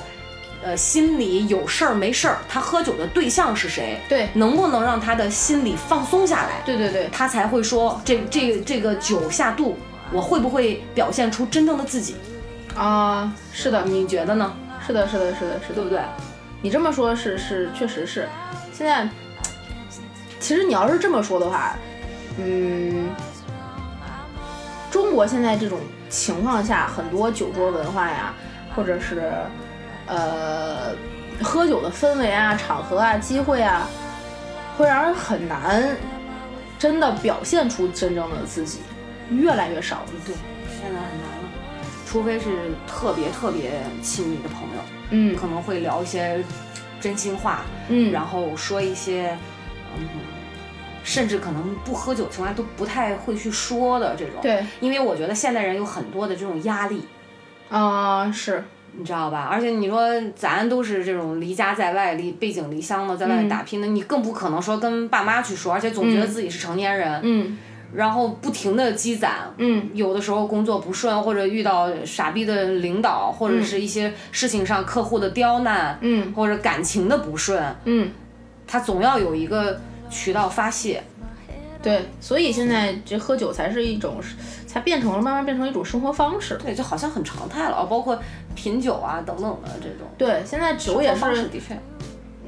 [0.60, 4.00] 呃，心里有事儿没事儿，他喝酒的对象是谁？
[4.08, 6.60] 对，能不能让他的心里放松下来？
[6.66, 9.78] 对对对，他才会说这这这个酒下肚，
[10.12, 12.16] 我会不会表现出真正的自己？
[12.74, 14.52] 啊，是的，你觉得呢？
[14.84, 16.00] 是的，是的，是的，是，对不对？
[16.60, 18.28] 你这么说，是是，确实是。
[18.72, 19.08] 现在，
[20.40, 21.76] 其实你要是这么说的话，
[22.36, 23.10] 嗯，
[24.90, 25.78] 中国现在这种
[26.10, 28.34] 情况下，很多酒桌文化呀，
[28.74, 29.30] 或者是。
[30.08, 30.94] 呃，
[31.42, 33.88] 喝酒的氛围啊、场合啊、机会啊，
[34.76, 35.96] 会让人很难
[36.78, 38.80] 真的表现出真正的自己，
[39.30, 40.06] 越来越少了。
[40.24, 40.34] 对，
[40.80, 41.48] 现在很难了，
[42.06, 46.42] 除非是特别特别亲密的朋友，嗯，可能会聊一些
[47.00, 49.36] 真心话，嗯，然后说一些，
[49.96, 50.08] 嗯，
[51.04, 54.36] 甚至可能不喝酒情况下都不太会去说的这种。
[54.40, 57.06] 对，因为我觉得现代人有很多的这种压力。
[57.68, 58.64] 啊，是。
[58.98, 59.48] 你知道吧？
[59.48, 67.56] 而且你说咱都是这种离家在外、离背井离乡的，在外面打拼的，你更不可能说跟爸妈去说，而且总觉得自己是成年人，嗯，
[67.94, 78.10] 然后不停的积攒，嗯，有的时候工作不顺，或者遇到傻逼的领导，或者是一些事情上客户的刁难，嗯，或者感情的不顺，嗯，
[78.66, 79.80] 他总要有一个
[80.10, 81.02] 渠道发泄。
[81.80, 84.20] 对，所以现在这喝酒才是一种，
[84.68, 86.56] 才变成了慢慢变成一种生活方式。
[86.62, 88.16] 对，就好像很常态了啊，包括
[88.54, 90.06] 品酒啊等等的这种。
[90.18, 91.76] 对，现在酒也是，的确，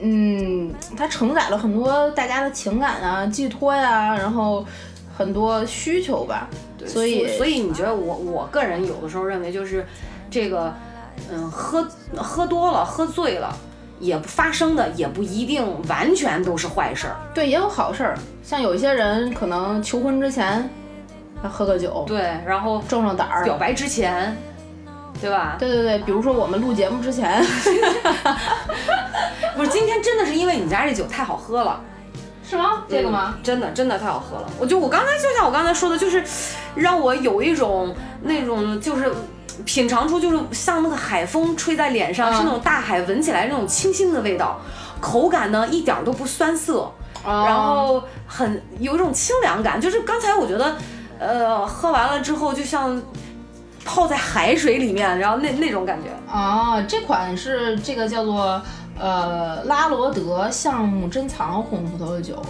[0.00, 4.64] 嗯，它承载了很多大家的情感啊、寄托呀，然后
[5.16, 6.46] 很多需求吧。
[6.87, 9.87] 所以，所以你觉得我我个人有的时候认为就是
[10.30, 10.72] 这个，
[11.33, 13.56] 嗯，喝喝多了，喝醉了。
[13.98, 18.18] 也发生的也不一定完全都是坏事儿，对，也有好事儿。
[18.42, 20.89] 像有一些人可能求婚之前，他
[21.48, 23.44] 喝个酒，对，然后壮壮胆儿。
[23.44, 24.37] 表白之前，
[25.20, 25.57] 对吧？
[25.59, 27.42] 对对对，比如说我们录节目之前
[29.57, 31.81] 不是今天真的是因为你家这酒太好喝了，
[32.48, 32.85] 是吗？
[32.88, 33.37] 这个吗？
[33.42, 34.50] 真的真的太好喝了。
[34.59, 36.22] 我就我刚才就像我刚才说的，就是
[36.74, 39.12] 让我有一种那种就是。
[39.66, 44.59] 品尝出就是像那个海风吹在脸上，是那种大海闻起来那种清新的味道，
[45.03, 46.90] 口感呢一点都不酸涩，
[47.22, 49.79] 然后很有一种清凉感。
[49.79, 50.79] 就是刚才我觉得，
[51.20, 53.00] 呃，喝完了之后就像
[53.85, 56.09] 泡在海水里面，然后那那种感觉。
[56.33, 58.61] 啊，这款是这个叫做
[58.98, 62.42] 呃拉罗德橡木珍藏红葡萄酒。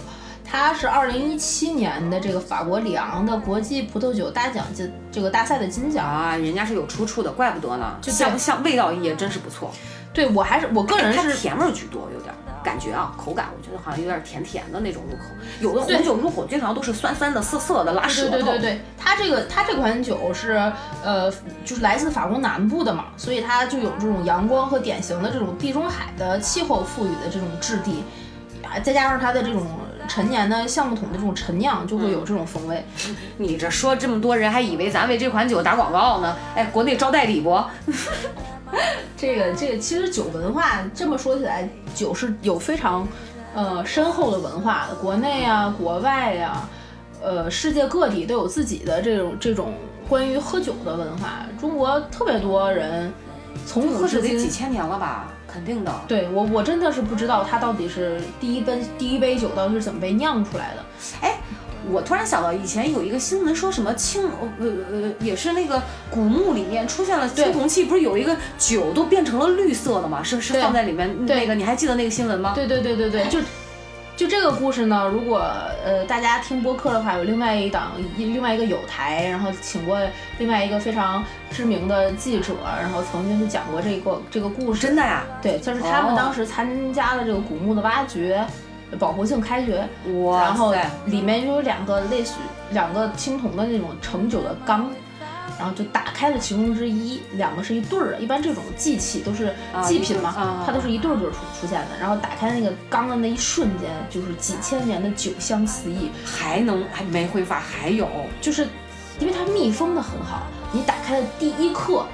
[0.43, 7.95] 它是二零一七年的这个法国里昂的国际葡萄酒大奖金这个大赛的金奖啊，人家是有出处的，怪不得呢。
[8.01, 9.71] 就像不像味道也真是不错。
[10.13, 15.23] 对我还是我个人是甜味居多，有点感觉啊，口感我觉得好像有点甜甜的那种入口。
[15.59, 18.31] 有的红酒入口经常都是酸酸的、涩涩的，拉舌头。
[18.31, 20.71] 对对对对，它这个它这款酒是
[21.03, 21.31] 呃
[21.65, 28.03] 就是来自法国南部的嘛，所以它就有这种阳光和典型的这种地中海的气候赋予的这种质地，
[28.83, 29.65] 再加上它的这种。
[30.07, 32.83] 陈年的橡木桶的这种陈酿就会有这种风味。
[33.37, 36.35] 你这说这么多人还以为咱为这款酒打广告呢？
[36.53, 37.63] 哎，国内招代理不？
[39.17, 43.07] 这个这个其实酒文化这么说起来，酒是有非常
[43.53, 44.95] 呃深厚的文化的。
[44.95, 46.67] 国内啊，国外呀，
[47.21, 49.73] 呃，世界各地都有自己的这种这种
[50.07, 51.45] 关于喝酒的文化。
[51.59, 53.11] 中国特别多人
[53.65, 55.27] 从古至今几千年了吧。
[55.53, 60.85] 肯定的，对我我真的是不知道它到底是第一杯第一杯酒到底是怎么被酿出来的。
[61.19, 61.37] 哎，
[61.89, 64.23] 我突然想到以前有一个新闻说什么青
[64.59, 70.21] 呃呃也是那个古墓里面出现了青铜器，不是有一个酒都变成了绿色的吗？
[70.21, 72.53] 是是放在里面那个你还记得那个新闻吗？
[72.53, 73.39] 对对对对对，就
[74.15, 75.39] 就这个故事呢，如果
[75.83, 79.99] 呃大家听播客的话，有另外一档另外一个有台，然后请过
[80.37, 84.81] 另外一个非常知名的记者，然后曾经就讲过这个这个故事。
[84.81, 85.25] 真的呀？
[85.41, 88.45] 对，就是他们当时参加了这个古墓的挖掘，
[88.99, 90.73] 保护性开学，然后
[91.05, 92.35] 里面就有两个类似
[92.71, 94.89] 两个青铜的那种盛酒的缸。
[95.59, 98.19] 然后就打开了其中之一，两个是一对儿的。
[98.19, 101.89] 一般这种祭器都是祭品嘛，它都是一对儿对儿出出现的。
[101.99, 108.07] 然后打开那个缸的那一瞬间，就是几千年的酒香四溢，还能还没挥发，还有，
[108.39, 108.67] 就是
[109.19, 112.05] 因为它密封的很好，你打开的第一刻，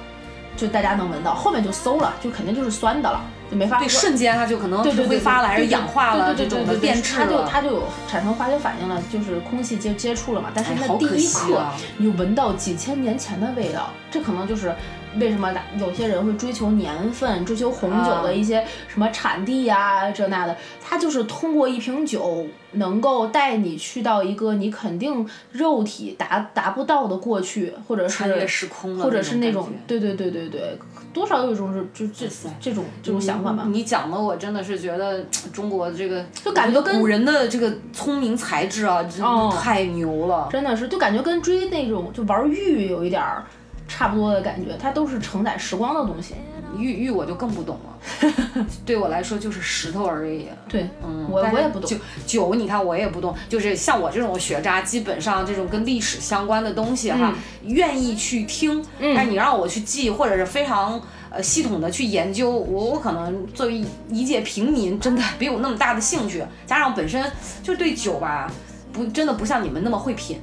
[0.54, 3.18] 就大家能闻到，后面就馊了，就肯定就是酸的了。
[3.50, 10.50] 就没法对，瞬间它就可能挥发了，还是氧化了这种的变质它就它就有产生化学反应了，就是空气接接触了嘛。
[10.54, 11.64] 但是那第一刻，
[11.96, 14.74] 你就闻到几千年前的味道，这可能就是。
[15.18, 20.54] 为什么有些人会追求年份，追求红酒的一些什么产地呀，这那的？
[20.84, 30.78] 它就是通过一瓶酒，能够带你去到一个你肯定肉体达达不到的过去，或者是穿越时空或者是那种，对对对对对，
[31.18, 32.26] 多少有一种是就这
[32.60, 33.64] 这种这种想法吧。
[33.66, 40.48] 你讲的我真的是觉得中国这个就感觉跟古人的这个聪明才智啊，真的太牛了。
[40.50, 43.44] 真的是，就感觉跟追那种就玩玉有一点儿。
[43.90, 46.34] 差不多的感觉，它都是承载时光的东西。
[46.76, 50.46] 玉玉我就更不懂了， 对我来说就是石头而已。
[50.68, 51.88] 对，嗯，我我也不懂。
[51.88, 51.96] 酒
[52.26, 53.34] 酒，你看我也不懂。
[53.48, 58.84] 就是像我这种学渣，基本上这种跟历史相关的东西哈，愿意去听。
[58.98, 59.14] 嗯。
[59.16, 61.00] 但你让我去记，或者是非常
[61.30, 66.44] 呃系统的去研究，我我可能作为一介平民，真的没有那么大的兴趣。
[66.66, 67.24] 加上本身
[67.62, 68.50] 就对酒吧，
[68.92, 70.38] 不真的不像你们那么会品。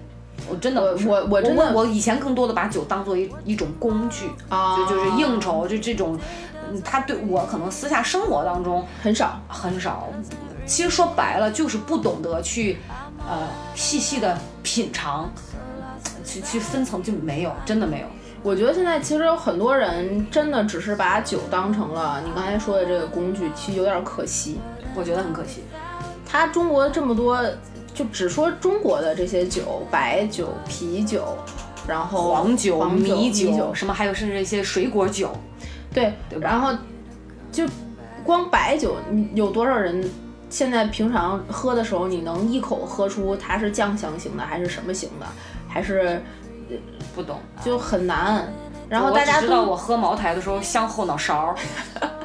[0.50, 6.18] 我真的，我我真的，我以前更多的把酒当做一一种工具，就就是应酬，就这种，
[6.84, 10.10] 他对我可能私下生活当中很少很少。
[10.66, 12.78] 其实说白了，就是不懂得去，
[13.28, 15.30] 呃，细细的品尝，
[16.24, 18.08] 去去分层就没有，真的没有。
[18.41, 24.60] 我觉得现在其实有很多人真的只是把酒当成了你刚才说的这个工具，其实有点可惜。
[24.96, 25.64] 我觉得很可惜。
[26.28, 27.39] 他中国这么多。
[27.96, 31.26] 就只说中国的这些酒，白酒、啤酒，
[31.88, 35.32] 然后黄酒、米酒，什么还有甚至一些水果酒，
[35.93, 36.72] 对，然后
[37.52, 37.66] 就
[38.24, 40.04] 光白酒，你有多少人
[40.50, 45.26] 现在平常喝的时候，你能一口喝出它是酱香型的还是什么型的，
[45.70, 46.22] 还是
[47.16, 48.46] 不懂，就很难。
[48.89, 51.56] 然后大家知道我喝茅台的时候香后脑勺，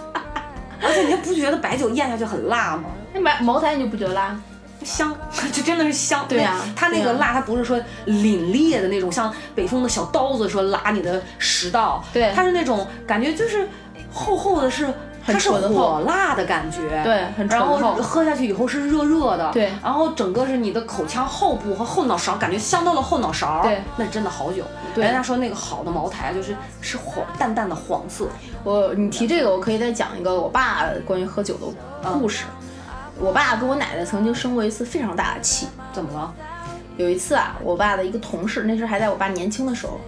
[0.82, 2.90] 而且你不觉得白酒咽下去很辣吗？
[3.14, 4.38] 那茅茅台你就不觉得辣？
[4.84, 5.14] 香，
[5.52, 6.24] 就真的是香。
[6.28, 12.02] 对呀，它那个辣，它不是说凛冽的那种，像北风的小刀子说拉你的食道。
[12.12, 13.68] 对，它是那种感觉，就是
[14.12, 14.88] 厚厚的，是
[15.24, 17.02] 它是火辣的感觉。
[17.04, 17.78] 对，很醇厚。
[17.78, 19.50] 然后喝下去以后是热热的。
[19.52, 23.60] 对，然后整个是你的口腔后部和后脑勺，感觉香到了后脑勺。
[23.62, 24.64] 对，那真的好酒。
[24.94, 28.26] 对，人家说那个好的茅台就是是黄淡淡的黄色。
[28.64, 31.54] 我你提这个，我可以再讲一个我爸关于喝酒
[32.02, 32.44] 的故事。
[33.20, 36.34] 我爸跟我奶奶曾经生过一次非常大的气，怎么了？
[36.96, 40.00] 有一次啊，我爸的一个同事，那时还在我爸年轻的时候，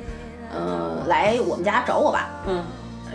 [0.54, 2.64] 嗯，来我们家找我爸，嗯，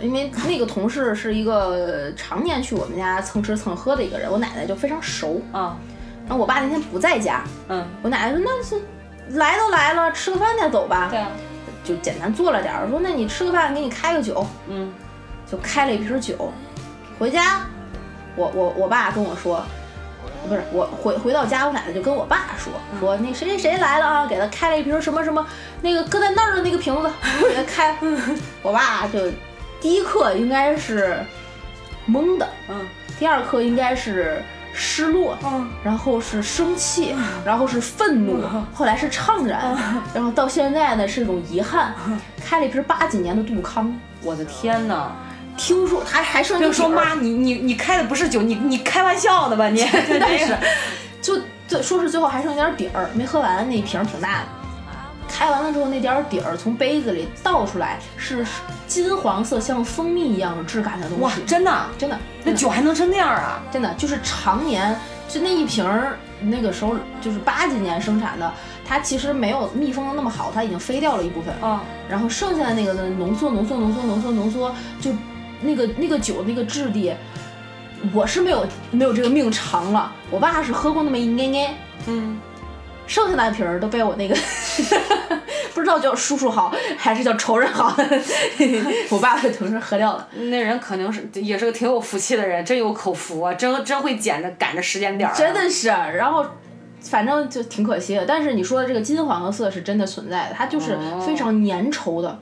[0.00, 5.76] 因为那个同事是一个常年去我们家蹭吃蹭喝的一个人，我奶奶就非常熟啊。
[6.28, 8.80] 然后我爸那天不在家，嗯，我奶奶说那是
[9.36, 11.08] 来都来了，吃个饭再走吧。
[11.10, 11.24] 对，
[11.82, 14.92] 就简单做了点儿，说那你吃个饭，给你开个酒，嗯，
[15.50, 16.52] 就开了一瓶酒，
[17.18, 17.62] 回家，
[18.36, 19.60] 我我我爸跟我说。
[20.46, 25.46] 不是我回回到家，我奶奶就跟我爸说说那谁谁谁来了啊，给他开了一瓶什么什么，
[25.80, 27.10] 那个搁在那儿的那个瓶子，
[27.48, 27.96] 给他开。
[28.62, 29.18] 我爸就
[29.80, 31.18] 第一刻应该是
[32.08, 32.86] 懵的，嗯，
[33.18, 37.14] 第二刻应该是失落，嗯，然后是生气，
[37.44, 38.42] 然后是愤怒，
[38.74, 39.76] 后来是怅然，
[40.14, 41.94] 然后到现在呢是一种遗憾。
[42.44, 45.12] 开了一瓶八几年的杜康，我的天哪！
[45.58, 49.68] 听说还还剩就说妈，你你你开的不是酒，你你开玩笑的吧？
[49.68, 50.56] 你真是，
[51.20, 54.44] 就最说是最后还剩一点底儿没喝完，那瓶挺大的。
[55.28, 58.46] 开完了之后，那点底儿从杯子里倒出来是
[58.86, 61.24] 金黄色，像蜂蜜一样的质感的东西。
[61.24, 63.60] 哇，真的真的，那酒还能成那样啊？
[63.70, 64.98] 真的就是常年
[65.28, 68.50] 就那一瓶儿，那个时候就是八几年生产的，
[68.86, 71.54] 它其实没有密封的那么好，它已经飞掉了一部分。
[71.60, 75.12] 啊，然后剩下的那个呢，浓缩浓缩浓缩浓缩浓缩就。
[75.60, 77.12] 那个那个酒那个质地，
[78.12, 80.12] 我是没有没有这个命长了。
[80.30, 81.74] 我爸是喝过那么一捏捏，
[82.06, 82.38] 嗯，
[83.06, 84.36] 剩下那瓶儿都被我那个
[85.74, 87.96] 不知道叫叔叔好还是叫仇人好。
[89.10, 90.28] 我爸被同事喝掉了。
[90.34, 95.36] 那人可能是也是个挺有福气的人，真有口福啊，真真会捡着赶着时间点儿啊。
[95.36, 96.44] 真的是，然后
[97.00, 98.24] 反正就挺可惜的。
[98.26, 102.38] 但是你说的这个金黄色是真的存在的，它就是哦非常粘稠的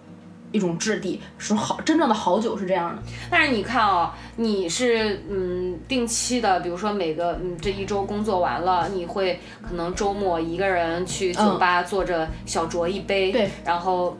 [0.52, 3.02] 一种质地，是好真正的好酒是这样的。
[3.30, 14.16] 但是你看啊、你是嗯定期的，比如说每个嗯这一周工作完了，你会可能周末一个人去酒吧坐着小酌一杯，对，然后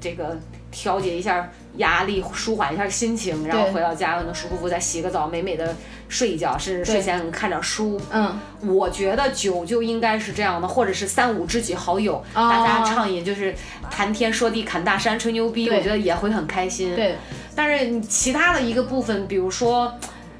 [0.00, 0.36] 这个
[0.80, 5.74] 调节一下压力，舒缓一下心情，然后回到家可能舒舒服服再洗个澡，美美的
[6.08, 8.00] 睡一觉，甚至睡前看点书。
[8.12, 13.52] 嗯，我觉得酒就应该是这样的，或者是三五知己好友，哦大家畅饮，就是
[13.90, 16.94] 谈天说地、侃大山、吹牛逼，我觉得也会很开心。
[16.94, 17.16] 对，
[17.56, 19.92] 但是其他的一个部分，比如说，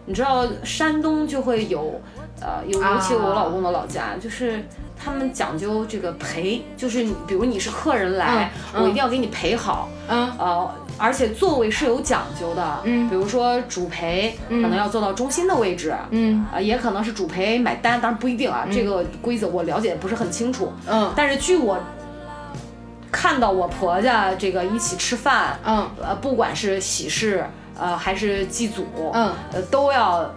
[0.07, 2.01] 你知道山东就会有，
[2.41, 4.65] 呃，尤尤其我老公的老家，就是
[4.97, 21.79] 他们讲究这个陪，就是你比如你是客人来，我一定要给你陪好，嗯呃，而且座位是有讲究的，嗯比如说主陪可能要坐到中心的位置，嗯啊、也可能是主陪买单，当然不一定啊，这个规则我了解不是很清楚，嗯但是据我
[23.11, 27.45] 看到我婆家这个一起吃饭，嗯呃，不管是喜事，
[27.79, 30.29] 呃，还是祭祖，嗯呃，都要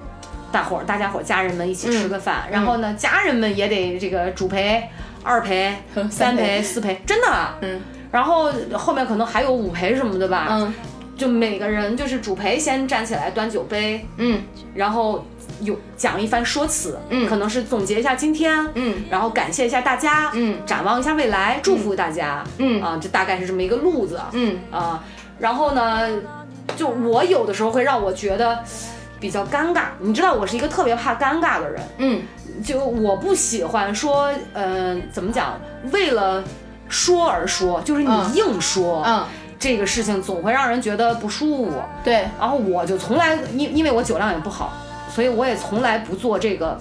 [0.51, 2.43] 大伙儿、大家伙儿、家人们一起吃个饭。
[2.51, 4.83] 然后呢，家人们也得这个主陪、
[5.23, 7.27] 二陪、 三三陪陪、四陪，真的。
[7.61, 7.81] 嗯
[8.11, 10.47] 然后后面可能还有五陪什么的吧。
[10.51, 10.73] 嗯
[11.17, 14.41] 就每个人就是主陪先站起来端酒杯，嗯
[14.73, 15.23] 然后
[15.61, 24.19] 有讲一番说辞，嗯可能是总结一下今天，嗯然后感谢一下大家，嗯展望一下未来，祝福大家，嗯啊，这大概是这么一个路子。
[24.31, 25.03] 嗯啊，
[25.37, 26.09] 然后呢，
[26.75, 28.63] 就我有的时候会让我觉得
[29.21, 29.83] 比较尴尬。
[29.99, 32.21] 你知道，我是一个特别怕尴尬的人，嗯
[32.61, 35.57] 就我不喜欢说，嗯、怎么讲，
[35.93, 36.43] 为了
[36.89, 39.25] 说而说，就是你嗯硬说、嗯，
[39.57, 41.71] 这个事情，总会让人觉得不舒服。
[42.03, 44.73] 对，然后我就从来，因因为我酒量也不好，
[45.09, 46.77] 所以我也从来不做这个。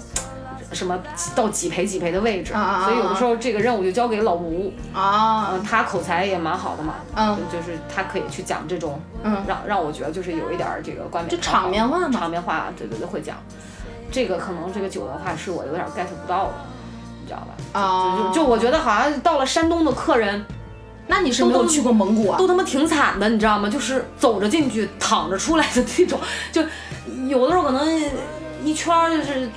[0.73, 0.97] 什么
[1.35, 13.37] 到几赔几赔的位置，所以有的时候这个任务就交给老吴，啊嗯，他口才也蛮好的嘛，嗯就是他可以去讲这种，嗯让让我觉得就是有一点儿这个冠冕就场面话嘛场面话，对对对，会讲。
[14.13, 16.55] 这个可能这个酒的话是我有点 get 不到的，
[17.21, 17.81] 你知道吧？
[17.81, 20.45] 啊，就就我觉得好像到了山东的客人
[21.09, 22.39] 那你是没有去过蒙古啊？
[22.39, 23.69] 都他妈挺惨的，你知道吗？
[23.69, 26.21] 就是走着进去，躺着出来的那种，
[26.53, 26.63] 就
[27.27, 28.03] 有的时候可能
[28.65, 29.49] 一圈儿就是。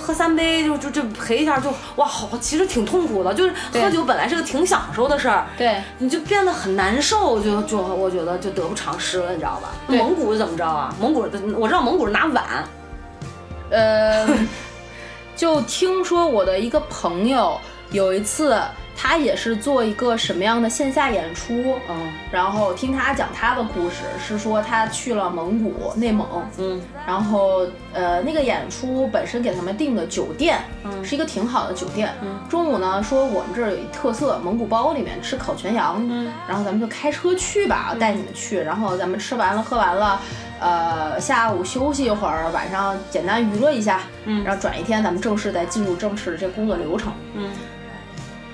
[0.00, 3.32] 喝三杯就就就陪一下就哇好，其实挺痛苦的。
[3.34, 9.70] 就是喝酒本来是个挺享受的事儿，对，你就变得很难受，就就我觉得就得不偿失了，你知道吧？
[9.86, 10.92] 蒙古是怎么着啊？
[11.00, 12.44] 蒙古的我知道蒙古是拿碗，
[13.70, 14.26] 呃，
[15.36, 17.58] 就听说我的一个朋友
[17.92, 18.60] 有一次，
[19.02, 26.26] 他也是做一个什么样的线下演出，嗯然后听他讲他的故事，是说他去了蒙古内蒙，
[26.58, 26.78] 嗯。
[27.06, 31.02] 然后呃那个演出本身给他们订的酒店，嗯。
[31.02, 32.12] 是一个挺好的酒店。
[32.20, 32.38] 嗯。
[32.46, 36.30] 中午呢说我们这儿有一特色，蒙古包里面吃烤全羊，嗯。
[36.46, 40.20] 然后咱们就开车去吧，带你们去，然后咱们吃完了喝完了。
[40.60, 44.44] 呃，下午休息一会儿，晚上简单娱乐一下，嗯。
[44.44, 47.10] 然后转一天咱们正式再进入正式的这工作流程。
[47.34, 47.48] 嗯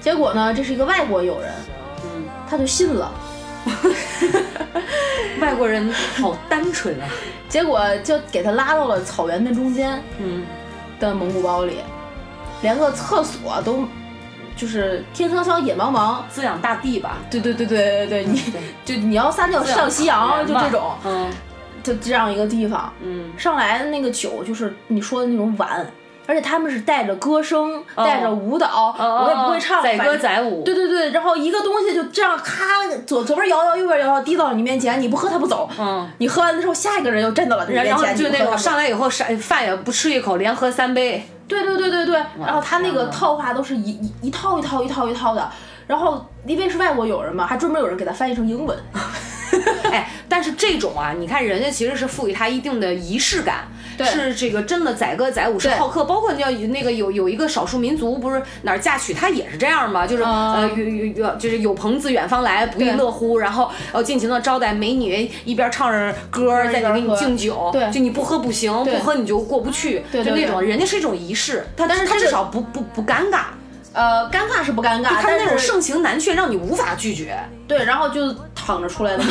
[0.07, 1.51] 结果呢，这是一个外国友人，
[2.05, 3.11] 嗯，他就信了，
[5.43, 7.09] 外国人好单纯啊，
[7.51, 10.45] 结果就给他拉到了草原的中间，嗯
[11.01, 11.79] 的蒙古包里，
[12.63, 13.85] 连个厕所都
[14.55, 16.19] 就是天苍苍野茫茫。
[16.31, 21.29] 滋养大地吧，对对对对对对，你对就你要撒尿上夕阳，就这种，嗯
[21.83, 22.93] 就这样一个地方。
[23.03, 25.85] 嗯上来的那个酒就是你说的那种碗，
[26.27, 32.65] 而且他们是带着歌声，带着舞蹈，我也不会唱，载歌载舞，对对对，然后一个东西就这样咔
[33.07, 35.69] 左左边摇摇，右边摇摇，滴到你面前，你不喝他不走。
[35.79, 36.09] 嗯。
[36.19, 45.49] 你喝完之后，下一个人又站到了你然然后面前，就那种上来以后，饭饭也不吃一口，连喝三杯，对对对对对，然后他那个套话都是一一一套一套一套一套的，
[45.87, 48.77] 然后因为是外国友人嘛，还专门有人给他翻译成英文。
[49.91, 56.05] 哎，但是这种啊，你看人家其实是赋予它一定的仪式感，对是这个真的载歌载舞，是好客。
[56.05, 73.45] 包括你要那个有有一个少数民族，不是哪儿嫁娶，他也是这样嘛，就是、嗯呃有有有就是有朋自远方来，不亦乐乎，然后呃尽情的招待美女，一边唱着歌儿在给你敬酒，对就你不喝不行，不喝你就过不去，就那种对人家是一种仪式，他但是他至少不不不尴尬，
[73.97, 77.35] 呃，尴尬是不尴尬，他是那种盛情难却，让你无法拒绝。
[77.67, 79.25] 对，然后就躺着出来的，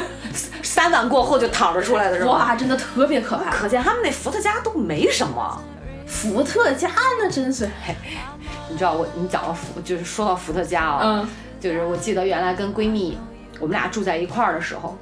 [0.64, 2.30] 三碗过后就躺着出来的是吧？
[2.32, 3.50] 哇，真的特别可怕。
[3.50, 5.62] 可见他们那伏特加都没什么。
[6.06, 6.90] 伏特加
[7.20, 7.68] 那真是，
[8.70, 11.28] 你知道我，你讲到伏，就是说到伏特加啊，嗯
[11.60, 13.18] 就是我记得原来跟闺蜜
[13.60, 14.96] 我们俩住在一块儿的时候。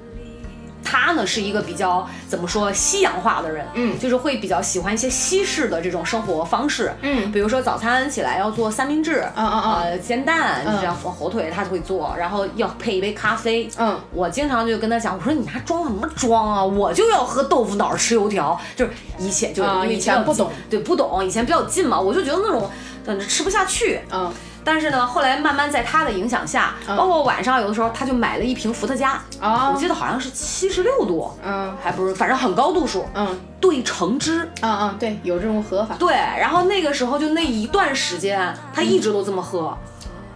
[0.85, 3.99] 她呢是一个比较怎么说西洋化的人，嗯。
[3.99, 7.33] 就是会比较喜欢一些西式的这种生活方式，嗯。
[7.33, 9.73] 比如说早餐起来要做三明治，嗯嗯嗯。
[9.83, 13.99] 呃煎蛋，嗯这样火火腿她会做，然后要配一杯咖啡，嗯。
[14.13, 16.63] 我经常就跟他讲，我说你还装什么装啊？
[16.63, 20.51] 我就要喝豆腐脑吃油条，就是以前就以前不懂。
[20.69, 22.71] 对，不懂，以前比较近嘛，我就觉得那种
[23.07, 24.33] 嗯吃不下去，嗯
[24.65, 34.49] 但是呢，后来慢慢在他的影响下，包括晚上有的时候他就买了一瓶伏特加，啊我记得好像是七十六度，嗯还不是，反正很高度数，嗯兑橙汁。
[34.63, 35.95] 嗯嗯，对，有这种喝法。
[35.99, 39.77] 对，然后那个时候就那一段时间，他一直都这么喝。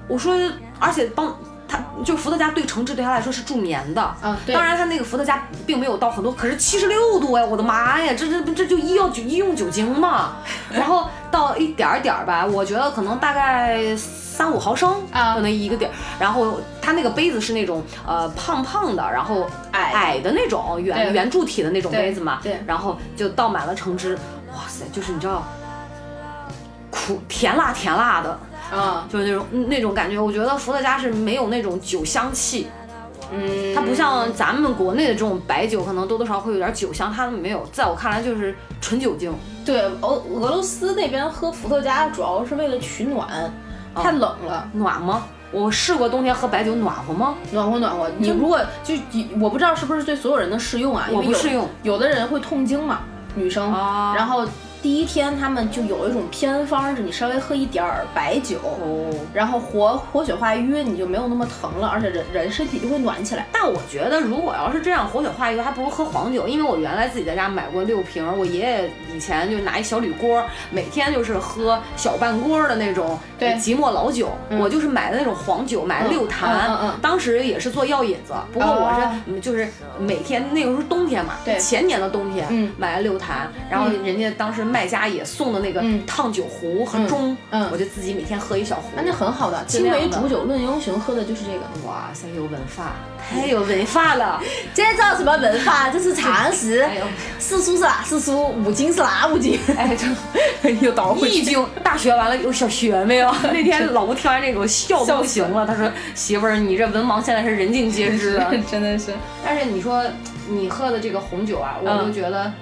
[0.06, 0.34] 我说，
[0.78, 1.34] 而且帮
[1.68, 4.14] 他就伏特加对橙汁对他来说是助眠的。
[4.22, 10.36] 嗯对当然他那个伏特加并没有到很多，可是七十六度哎，我的妈呀，这这这就医药酒医用酒精嘛。
[10.72, 15.94] 然后到一点儿点儿吧，我觉得可能大概三五毫升啊的那一个点儿。
[16.18, 22.40] 然后他那个杯子是那种呃胖胖的，然后矮矮的那种圆圆柱体的那种杯子嘛。
[22.42, 24.14] 对然后就倒满了橙汁，
[24.52, 25.44] 哇塞，就是你知道。
[26.90, 28.38] 苦甜辣甜辣的，
[28.72, 30.18] 嗯就是那种嗯那种感觉。
[30.18, 32.68] 我觉得伏特加是没有那种酒香气，
[33.32, 37.64] 嗯，它不像咱们国内的这种白酒，可能多多少少会有点酒香，它没有。
[37.72, 39.32] 在我看来就是纯酒精。
[39.64, 43.28] 对俄俄罗斯那边喝伏特加主要是为了取暖，
[43.94, 45.24] 太冷了，暖吗？
[45.50, 47.34] 我试过冬天喝白酒暖和吗？
[47.52, 48.06] 暖和暖和。
[48.18, 48.94] 你如果就
[49.40, 53.00] 我不知道是不是对所有人的适用啊，因为有我不适用有的人会痛经嘛，
[53.34, 54.46] 女生，啊然后
[54.82, 58.58] 第一天他们就有一种偏方是你稍微喝一点儿白酒。
[58.62, 63.46] 哦，然后活活血化瘀，你就没有那么疼了，而且人人身体就会暖起来。
[63.52, 73.56] 但我觉得如果要是这样活血化瘀，还不如喝黄酒，因为我原来自己在家买过六瓶，我爷爷以前就拿一小铝锅，每天就是喝小半锅的那种对。
[73.58, 76.98] 即墨老酒，我就是买的那种黄酒，买了六坛，嗯嗯嗯。
[77.02, 79.68] 当时也是做药引子，不过我是、就是
[79.98, 81.58] 每天那个时候是冬天嘛，对。
[81.58, 82.72] 前年的冬天，嗯。
[82.78, 91.60] 买了六坛，然后人家当时卖家也送的那个嗯烫酒壶和钟，嗯嗯我就自己每天喝一小壶，啊，那很好的，青梅煮酒论英雄，喝的就是这个。
[91.86, 92.92] 哇塞，有文化，
[93.30, 94.40] 太有文化了，
[94.74, 95.88] 这叫什么文化？
[95.90, 96.82] 这是常识。
[96.82, 97.04] 哎呦。
[97.38, 98.48] 四书是哪四书？
[98.64, 99.58] 五经是哪五经？
[99.76, 101.36] 哎，就 又倒回去。
[101.38, 103.32] 易经大学完了有小学没有？
[103.52, 105.66] 那天老吴听完这个，我笑的不行了。
[105.66, 108.50] 他说：“媳妇儿，你这文盲现在是人尽皆知啊。
[108.70, 109.12] 真的是。”
[109.44, 110.04] 但是你说
[110.48, 112.52] 你喝的这个红酒啊，我嗯就觉得，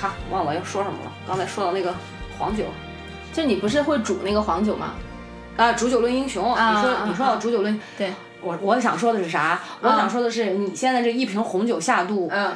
[0.00, 1.12] 看忘了要说什么了。
[1.28, 1.94] 刚才说到那个
[2.38, 2.64] 黄酒
[3.32, 4.94] 就你不是会煮那个黄酒吗？
[5.56, 6.54] 啊，煮酒论英雄。
[6.54, 9.60] 啊你说啊你说到煮酒论，对，我我想说的是啥？
[9.82, 12.50] 我想说的是，你现在这一瓶红酒下肚，嗯，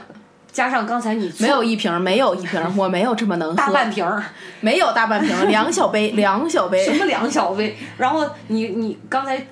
[0.50, 3.56] 加上刚才你没有一瓶，没有一瓶，我没有这么能喝。
[3.56, 4.24] 大半瓶儿。
[4.60, 6.82] 没有大半瓶，两小杯， 两小杯。
[6.82, 7.76] 什么两小杯？
[7.98, 9.46] 然后你你刚才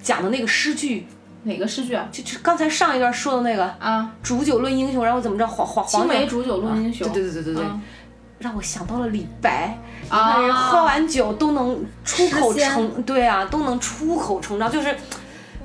[0.00, 1.06] 讲的那个诗句，
[1.44, 2.08] 哪个诗句啊？
[2.12, 7.10] 就就刚才上一段说的那个啊，“煮酒论英雄”，然后怎么着黄黄黄青梅煮酒论英雄。
[7.12, 7.64] 对对对对对
[8.38, 9.78] 让我想到了李白。
[10.02, 14.96] 你啊看人喝完酒都能出口成，对啊，都能出口成章，就是。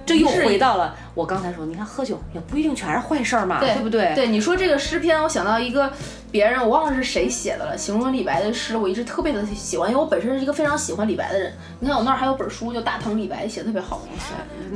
[0.07, 4.13] 这又回到了我刚才说，你看喝酒也不一定全是坏事儿嘛，对不对？
[4.15, 5.91] 对，你说这个诗篇，我想到一个
[6.31, 11.51] 别人，我忘了是谁写的了，形容李白的诗，我一直特别的喜欢，因为我本身是一个非常喜欢李白的人。
[11.79, 14.01] 你看我那儿还有本书叫《大唐李白》，写的特别好。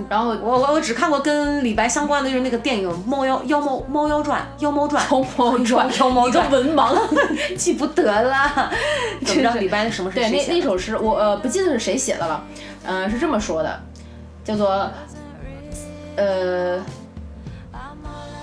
[0.10, 6.98] 然后我我我只看过跟李白相关的，就是那个电影《猫妖妖猫猫妖传》《妖猫传》妖猫传，妖猫一个传文盲。
[7.56, 8.72] 记不得了。
[9.26, 9.52] 怎么着？
[9.52, 10.56] 是李白的什么是对，那？
[10.56, 12.44] 那首诗我呃不记得是谁写的了，
[12.84, 13.80] 嗯、是这么说的，
[14.44, 14.90] 叫做
[16.22, 16.84] 呃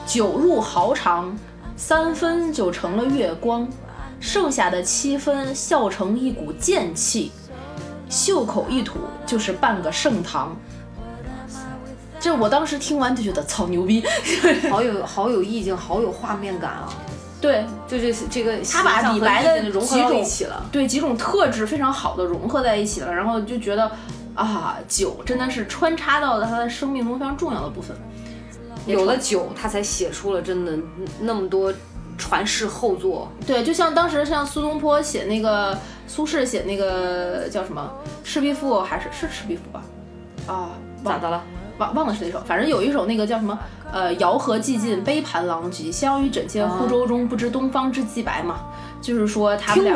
[0.05, 1.37] 酒入豪肠，
[1.77, 3.69] 三分就成了月光，
[4.19, 7.31] 剩下的七分笑成一股剑气，
[8.09, 10.57] 袖口一吐就是半个盛唐。
[12.19, 14.03] 这我当时听完就觉得操牛逼，
[14.69, 16.89] 好有好有意境，好有画面感啊！
[17.41, 20.67] 对就这这个他把李白的融合到几种一起了。
[20.73, 23.89] 对几种特质非常好的融合在一起了，然后就觉得
[24.39, 27.97] 啊，酒真的是穿插到了他的生命中非常重要的部分。
[28.87, 30.79] 有了酒，他才写出了真的
[31.21, 31.75] 那么多
[32.17, 33.31] 传世后作。
[33.45, 35.77] 对，就像当时像苏东坡写那个
[36.07, 37.93] 苏轼写那个叫什么
[38.27, 39.83] 《赤壁赋》，还是是《赤壁赋》吧？
[40.47, 40.71] 啊，
[41.05, 41.43] 咋的了？
[41.79, 43.59] 忘忘了是哪首，反正有一首那个叫什么
[43.93, 48.61] 呃“遥河寂尽杯盘狼藉，相与枕藉湖舟中，不知东方之既白”嘛，
[49.01, 49.95] 就是说他们俩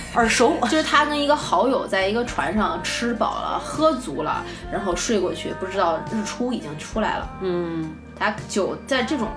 [0.14, 0.56] 耳熟。
[0.68, 7.30] 就是他跟一个好友在一个船上吃饱了喝足了，然后睡过去，不知道日出已经出来了。
[7.42, 9.28] 嗯，他酒在这种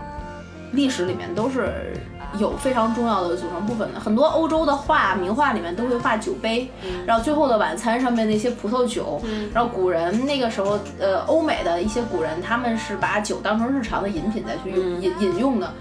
[0.71, 1.93] 历史里面都是
[2.37, 3.99] 有非常重要的组成部分的。
[3.99, 6.69] 很多欧洲的画、名画里面都会画酒杯，
[7.05, 9.21] 然后《最后的晚餐》上面那些葡萄酒，
[9.53, 14.71] 然后古人那个时候，呃，欧美的一些古人他们是把酒当成日常的饮品再去
[15.01, 15.73] 饮饮用的，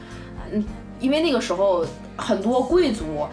[0.52, 0.64] 嗯，
[1.00, 1.84] 因为那个时候
[2.16, 3.26] 很多贵族。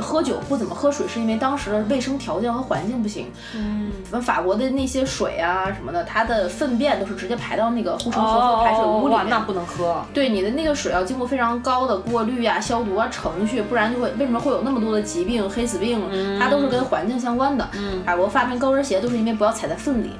[0.00, 3.30] 喝酒不怎么喝水，是因为当时的卫生条件和环境不行。
[3.54, 3.90] 嗯，
[4.22, 10.02] 法国的那些水啊什么的，它的粪便都是直接排到那个护城河和排水屋里面，那不能喝。
[10.12, 16.00] 对，你的那个水要经过非常高的过滤啊、消毒啊程序，不然就会为什么会有那么多的疾病、黑死病？
[16.38, 17.68] 它都是跟环境相关的。
[17.74, 20.10] 嗯法国发明高跟鞋都是因为不要踩在粪里。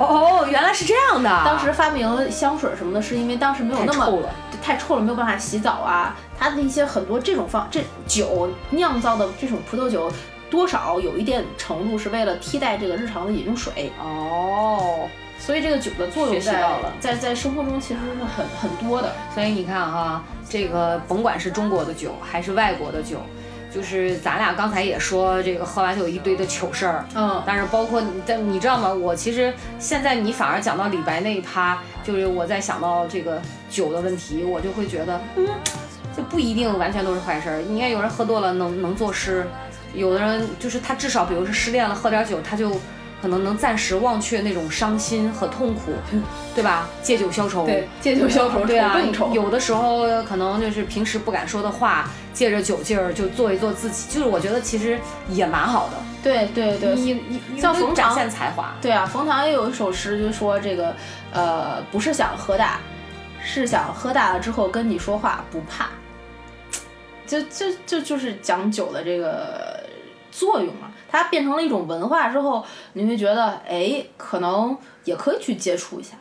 [0.00, 1.28] 哦，原来是这样的。
[1.44, 4.22] 当时发明香水什么的，是因为当时没有那么
[4.62, 6.16] 太臭了，没有办法洗澡啊。
[6.38, 10.10] 它的一些很多这种方这酒酿造的这种葡萄酒，
[10.50, 13.92] 多少有一点程度是为了替代这个日常的饮用水。
[14.02, 15.06] 哦，
[15.38, 16.64] 所以这个酒的作用在
[16.98, 19.12] 在在生活中其实是很很多的。
[19.34, 23.18] 所以你看哈，这个甭管是中国的酒还是外国的酒。
[23.72, 28.92] 就是咱俩刚才也说这个喝完酒一堆的糗事儿，嗯，但是包括你，但你知道吗？
[28.92, 33.40] 我其实现在你反而讲到李白那一趴，就是我在想到这个
[33.70, 35.46] 酒的问题，我就会觉得，嗯，
[36.16, 37.62] 就不一定完全都是坏事儿。
[37.62, 39.46] 你看有人喝多了能能作诗，
[39.94, 42.76] 有的人就是他至少比如是失恋了喝点酒，他就。
[43.20, 45.92] 可能能暂时忘却那种伤心和痛苦，
[46.54, 46.88] 对吧？
[47.02, 48.96] 借酒消愁，对，借酒消愁，对啊。
[49.12, 49.30] 愁。
[49.32, 54.98] 有的时候可能就是平时不敢说的话，借着酒劲儿就做一做自己，就是我觉得其实
[55.28, 55.94] 也蛮好的。
[56.22, 58.74] 对对对，你你像冯展现才华。
[58.80, 60.94] 对啊，冯唐也有一首诗，就说这个
[61.32, 62.80] 呃，不是想喝大，
[63.42, 65.88] 是想喝大了之后跟你说话不怕。
[67.26, 69.84] 就就就就是讲酒的这个
[70.32, 70.90] 作用嘛。
[71.10, 76.16] 它变成了一种文化之后，你会觉得，哎，可能也可以去接触一下。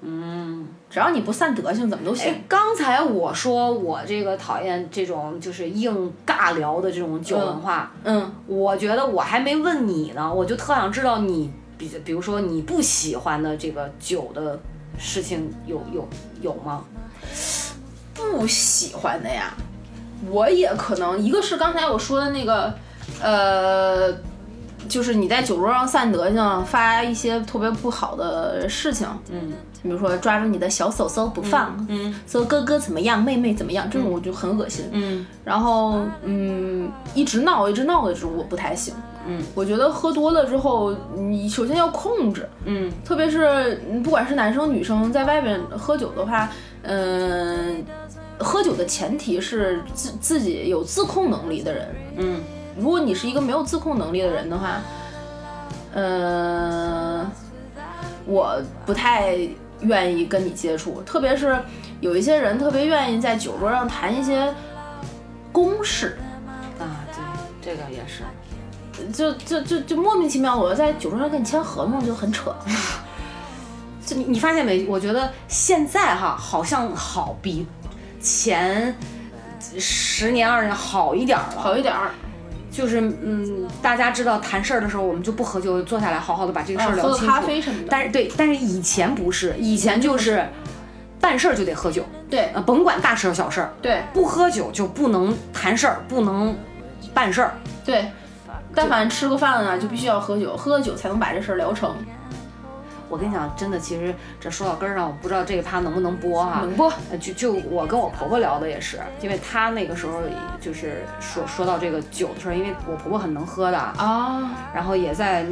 [0.00, 2.32] 嗯，只要你不散德性，怎么都行。
[2.46, 7.90] 刚才我说我这个讨厌这种就是硬尬聊的这种酒文化。
[8.04, 14.60] 嗯，我觉得我还没问你呢，我就特想知道你，比比如说你不喜欢的这个酒的
[14.98, 16.06] 事情有有
[16.42, 16.84] 有吗？
[18.14, 19.52] 不喜欢的呀，
[20.30, 22.72] 我也可能一个是刚才我说的那个。
[23.22, 24.12] 呃，
[24.88, 29.52] 就是你在酒桌上散德性，发一些特别不好的事情，嗯，
[29.82, 38.94] 比如说抓着你的小手手不放，嗯，说哥哥怎么样，妹妹怎么样，这种我就很恶心，嗯，然后嗯，一直闹一直闹的这种我不太行，
[39.26, 46.48] 嗯，我觉得喝多了之后，你首先要控制，嗯，特别是不管是男生女生在外面喝酒的话，
[46.82, 47.84] 嗯，
[48.38, 52.40] 喝酒的前提是自自己有自控能力的人，嗯。
[52.78, 54.80] 如果你是一个没有自控能力的人的话，
[55.92, 57.28] 呃，
[58.24, 59.36] 我不太
[59.80, 61.02] 愿意跟你接触。
[61.02, 61.60] 特别是
[62.00, 64.54] 有一些人特别愿意在酒桌上谈一些
[65.50, 66.18] 公事
[66.78, 67.02] 啊，
[67.62, 68.22] 对，这个也是，
[69.12, 72.54] 就就就就莫名其妙，我要在酒桌上跟你签合同就很扯。
[74.06, 74.86] 就你你发现没？
[74.86, 77.66] 我觉得现在哈好像好比
[78.22, 78.96] 前
[79.78, 82.10] 十年二十年好一点了，好一点儿。
[82.70, 87.26] 就是嗯，大家知道谈事儿的时候，我们就不喝酒，坐下来好好的把这个事儿聊清楚。
[87.26, 87.88] 喝咖啡什么的。
[87.90, 90.46] 但是对，但是以前不是，以前就是
[91.20, 92.04] 办事儿就得喝酒。
[92.30, 93.72] 对，呃，甭管大事儿小事儿。
[93.80, 96.56] 对，不喝酒就不能谈事儿，不能
[97.14, 97.54] 办事儿。
[97.84, 98.06] 对，
[98.74, 101.96] 但凡吃个饭啊，就必须要喝酒，喝了酒才能把这事儿聊成。
[103.08, 106.60] 我跟你讲，真的，其实这说到根儿上，我不知道这个趴能不能播哈。
[106.60, 106.92] 能播。
[107.18, 110.20] 就就我跟我婆婆聊的也是，因为她那个时候
[110.60, 115.44] 就是说说到这个酒的事儿，因为我婆婆很能喝的啊，然后也在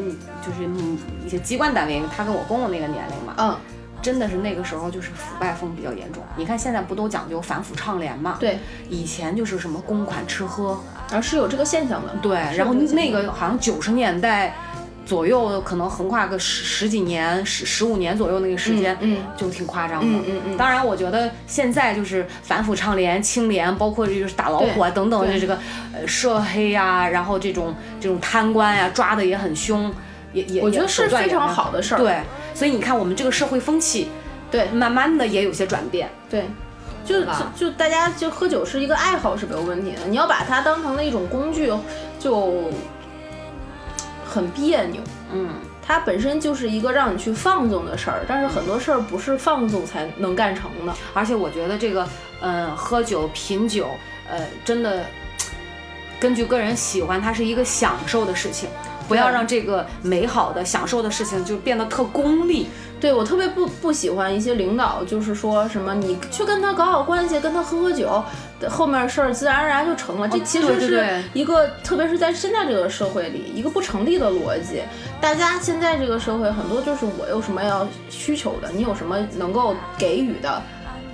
[0.44, 0.68] 就是
[1.24, 3.56] 一些机关单位，她跟我公公那个年龄嘛，嗯，
[4.02, 6.22] 真的是那个时候就是腐败风比较严重。
[6.36, 8.36] 你看现在不都讲究反腐倡廉嘛？
[8.38, 8.58] 对，
[8.90, 10.78] 以前就是什么公款吃喝，
[11.10, 12.14] 啊是有这个现象的。
[12.20, 14.54] 对，然后那个好像九十年代。
[15.06, 20.06] 左右可能横跨个十十几年、十十五年左右那个时间，嗯，就挺夸张的。
[20.06, 20.56] 嗯嗯嗯。
[20.56, 25.56] 当然，我觉得现在就是反腐倡廉、清廉，包括就是打老虎啊等等的这个
[25.94, 29.94] 呃涉黑呀，然后这种这种贪官呀抓的也很凶，
[30.32, 31.98] 也也我觉得是非常好的事儿。
[31.98, 32.20] 对，
[32.52, 34.08] 所以你看我们这个社会风气，
[34.50, 36.10] 对，慢慢的也有些转变。
[36.28, 36.46] 对，
[37.04, 41.72] 就就就大家就喝酒是一个爱好是没有问题的，你要把它当成了一种工具，
[42.18, 42.72] 就。
[44.36, 45.00] 很别扭，
[45.32, 45.48] 嗯，
[45.80, 50.92] 它本身就是一个让你去放纵的事儿，但是很多事儿不是放纵才能干成的。
[51.14, 52.06] 而且我觉得这个，
[52.42, 53.88] 嗯，喝酒品酒，
[54.28, 55.06] 呃，真的
[56.20, 58.68] 根据个人喜欢，它是一个享受的事情，
[59.08, 62.68] 不要让这个美好的享受的事情就变得特功利。
[62.98, 68.22] 对我特别不不喜欢一些领导，就是说什么你去跟他搞好关系，跟他喝喝酒，
[68.68, 70.26] 后面事儿自然而然就成了。
[70.26, 74.82] 这其实是对对对一个，特别是在现在这个社会里，一个不成立的逻辑。
[75.20, 80.62] 大家现在这个社会很多就是我有什么要需求的，你有什么能够给予的，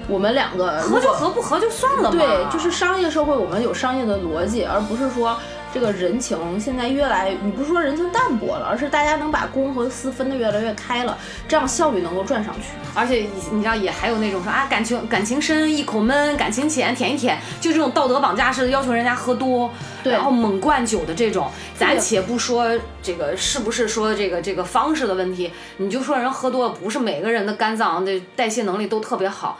[0.07, 2.17] 我们两个合就合，不合就算了嘛。
[2.17, 5.37] 对，就是商业社会，我们有商业的逻辑，而不是说
[5.73, 11.17] 这个人情现在越来，你不是说人情淡薄了，而是大家能把公和私分得越来越开了，
[11.49, 12.69] 这样效率能够转上去。
[12.95, 19.73] 而且你知道也还有那种说啊感情感情深一口闷，感情浅舔一舔，就这种道德绑架式的要求人家喝多，
[20.05, 22.67] 对然后猛灌酒的这种，咱且不说
[23.03, 29.59] 这个是不是说这个这个方式的问题，你就说人喝多了不是每个人的肝脏的代谢能力都特别好，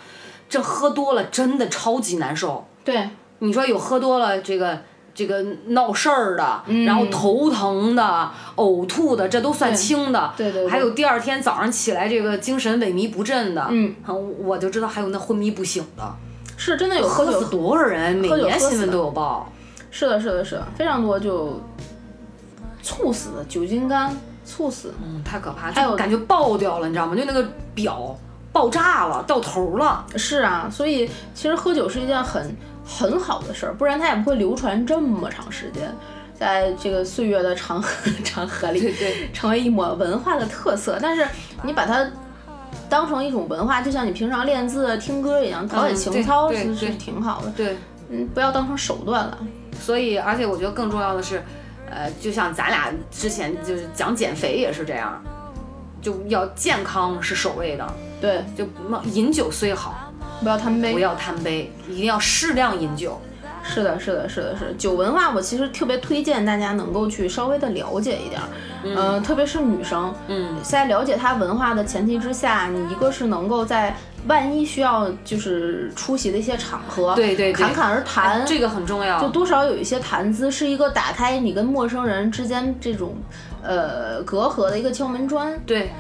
[0.49, 2.69] 这喝多了真的超级难受。
[2.85, 3.09] 对，
[3.39, 4.83] 你说有喝多了这个
[5.15, 10.33] 这个闹事儿的，嗯然后头疼的、呕吐的，这都算轻的。
[10.37, 13.95] 对对对还有第二天早上起来这个精神萎靡不振的，嗯，
[14.39, 16.15] 我就知道还有那昏迷不醒的，
[16.57, 19.53] 是真的有喝酒多少人，每年新闻都有报。
[19.91, 21.61] 是的，是的，是的，非常多就
[22.83, 24.95] 猝死的，酒精肝猝死。
[25.05, 27.15] 嗯，太可怕，还有感觉爆掉了，你知道吗？
[27.15, 28.17] 就那个表
[28.51, 30.07] 爆炸了，到头了。
[30.17, 35.93] 是啊，所以其实喝酒是一件很很好的事儿，不然它也不会流传这么长时间，
[36.35, 37.89] 在这个岁月的长河
[38.25, 40.99] 长河里，对对成为一抹文化的特色。
[41.01, 41.27] 但是
[41.63, 42.07] 你把它
[42.89, 47.51] 当成一种文化，就像你平常练字、听歌一样，陶冶情操，对对对是是挺好的。
[47.53, 47.77] 对，
[48.11, 49.39] 嗯，不要当成手段了。
[49.81, 51.43] 所以而且我觉得更重要的是，
[51.91, 55.23] 呃，就像咱俩之前就是讲减肥也是这样，
[56.01, 60.12] 就要健康是首位的，对，就那饮酒虽好，
[60.43, 60.99] 不要贪杯不。
[60.99, 63.21] 要贪杯，一定要适量饮酒。
[63.65, 68.49] 是的，是的，是的，是的酒文化，我其实特别推荐大家能够去稍微的了解一点儿，
[68.83, 79.21] 嗯、特别是女生，嗯，在了解它文化的前提之下，你一个是能够在万一需要就是出席的一些场合，对对对侃侃而谈，这个很重要。
[79.21, 83.15] 就多少有一些谈资，是一个打开你跟陌生人之间这种
[83.63, 85.57] 呃隔阂的一个敲门砖。
[85.65, 85.93] 对，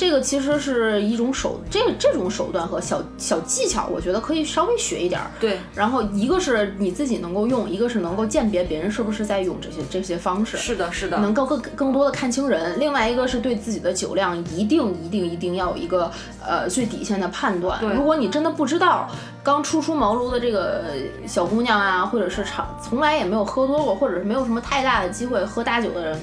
[0.00, 5.30] 这个其实是一种手，这这种手段和小小技巧，我觉得可以稍微学一点儿。
[5.38, 12.80] 对，然后一个是你自己能够用，一个是能够鉴别别人是不是在用这些这些方式，是的，是的，能够更更多的看清人。
[12.80, 16.10] 另外一个是对自己的酒量一定一定一定要有一个
[16.42, 17.78] 呃最底线的判断。
[17.78, 19.06] 对如果你真的不知道，
[19.42, 20.94] 刚初出茅庐的这个
[21.26, 26.18] 小姑娘啊，或者是长从来也没有喝多过，或者是没有什么太大的机会喝大酒的人，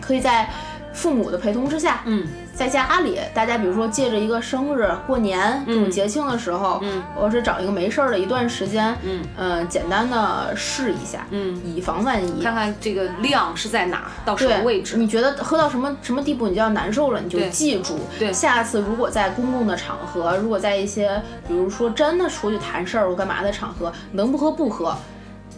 [0.00, 0.48] 可以在
[0.94, 2.26] 父母的陪同之下，嗯，
[2.60, 12.42] 在家里，大家比如说借着一个生日、过年这种节庆的时候，嗯，或者找一个没事儿的一段时间，嗯呃简单的试一下，嗯，以防万一。
[12.42, 14.98] 看看这个量是在哪，到什么，位置。
[14.98, 17.98] 你觉得喝到什么什么地步，你就要难受了，你就记住。
[18.18, 24.94] 对下次如果在公共的场合，如果在一些比如说真的出去谈事儿或干嘛的场合，能不喝不喝。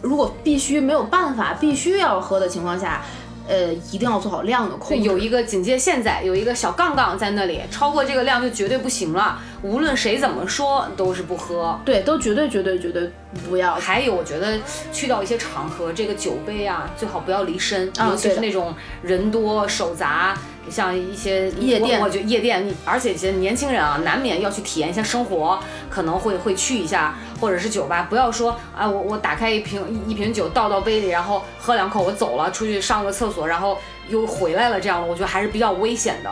[0.01, 3.01] 如果必须没有办法，必须要喝的情况下，
[3.47, 5.03] 呃，一定要做好量的控，制。
[5.03, 9.39] 有一个警戒线在，有一个小杠杠在那里，超过这个量就绝对不行了。
[9.61, 11.79] 无论谁怎么说，都是不喝。
[11.83, 13.11] 对，都绝对绝对绝对
[13.49, 13.75] 不要。
[13.75, 14.57] 还有，我觉得
[14.91, 20.37] 去到一些场合，这个酒杯啊，最好不要离身，啊尤其是那种人多手杂，
[20.69, 25.59] 像一些夜店我我觉得夜店，而且一些年轻人啊，难免要去体验一下生活，
[25.89, 33.77] 可能会会去一下，或者是酒吧，不要说啊，我我打开一瓶一一瓶酒倒到杯里，然后喝两口我走了，出去上个厕所，然后
[34.09, 36.29] 又回来了，这样的我觉得还是比较危险的。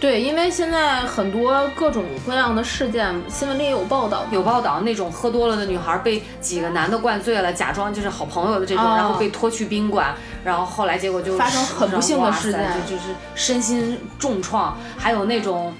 [0.00, 4.24] 对，因为现在很多各种各样的事件，新闻里也有报道。
[4.30, 15.72] 有报道那种喝多了的女孩被几个男的灌醉了，假装就是好朋友的这种，哦然后被拖去宾馆，然后后来结果就发生很不幸的事件就就是身心重创，还有那种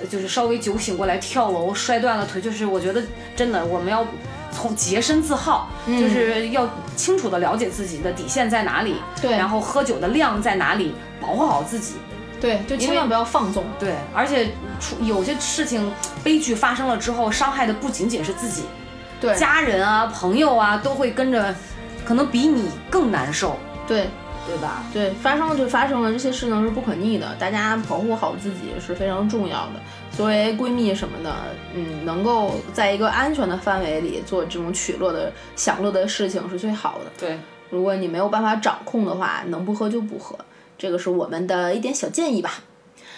[0.00, 3.02] 呃就是稍微酒醒过来跳楼摔断了腿，就是我觉得
[3.34, 4.06] 真的我们要。
[4.54, 11.94] 从洁身自好，嗯就是要清楚的了解自己的底线在哪里，对然后喝酒的量在哪里，保护好自己。
[12.42, 13.64] 对，就千万不要放纵。
[13.78, 15.92] 对，而且出有些事情
[16.24, 18.64] 悲剧发生了之后，伤害的不仅仅是自己，
[19.20, 21.54] 对，家人啊、朋友啊都会跟着，
[22.04, 24.08] 可能比你更难受，对
[24.44, 24.82] 对吧？
[24.92, 29.74] 对，发生了就发生了，这些事情是不可逆的，大家保护好自己是非常重要的。
[30.10, 31.34] 作为闺蜜什么的，
[31.74, 37.12] 嗯，能够在一个安全的范围里做这种取乐的、享乐的事情是最好的。
[37.16, 37.38] 对，
[37.70, 40.36] 如果你没有办法掌控的话，能不喝就不喝，
[40.82, 42.54] 这个是我们的一点小建议吧。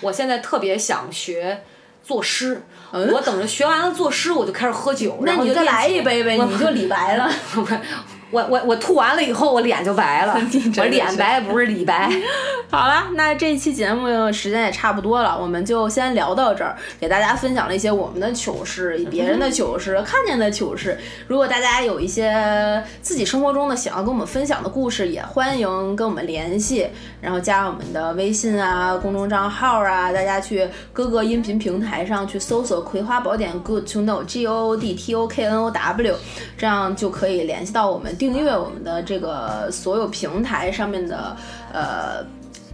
[0.02, 1.62] 我现在特别想学
[2.02, 2.60] 作诗，
[2.92, 7.26] 嗯我等着学完了作诗，我就开始喝酒，那你就再来一杯呗，你就李白了。
[7.56, 7.66] 我
[8.34, 10.34] 我我我吐完了以后，我脸就白了，
[10.78, 12.10] 我脸白不是李白。
[12.68, 20.98] 好了，那这期节目时间也差不多了，我们就先聊到这儿，给大家分享了一些我们的糗事、别人的糗事、看见的糗事。
[21.28, 26.88] 如果大家有一些自己生活中的想要跟我们分享的故事，也欢迎跟我们联系，
[27.20, 36.16] 然后加我们的微信啊、公众账号啊，大家去各个音频平台上去搜索《葵花宝典 Good to Know》G O O D T O K N O W，
[36.58, 41.36] 这样就可以联系到我们，订阅我们的这个所有平台上面的
[41.72, 42.24] 呃。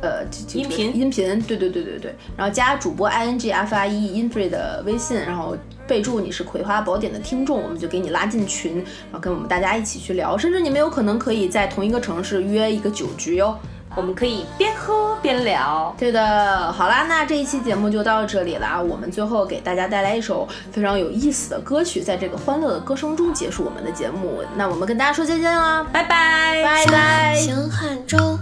[0.02, 0.24] 呃，
[0.54, 5.54] 音频音频，对对对对对，然后加主播 i n g f i e infree 的微信，然后
[5.86, 13.54] 备注你是《葵花宝典》的听众，我们就给你拉进群，然后跟我们大家一起去聊，甚至你们有可能可以在同一个城市约一个酒局哟，
[13.96, 15.94] 我们可以边喝边聊。
[15.98, 27.34] 对的，好啦，那这一期节目就到这里啦，我们最后给大家带来一首非常有意思的歌曲，在这个欢乐的歌声中结束我们的节目，那我们跟大家说再见啦，拜拜，拜拜。
[27.36, 28.38] 行汉州。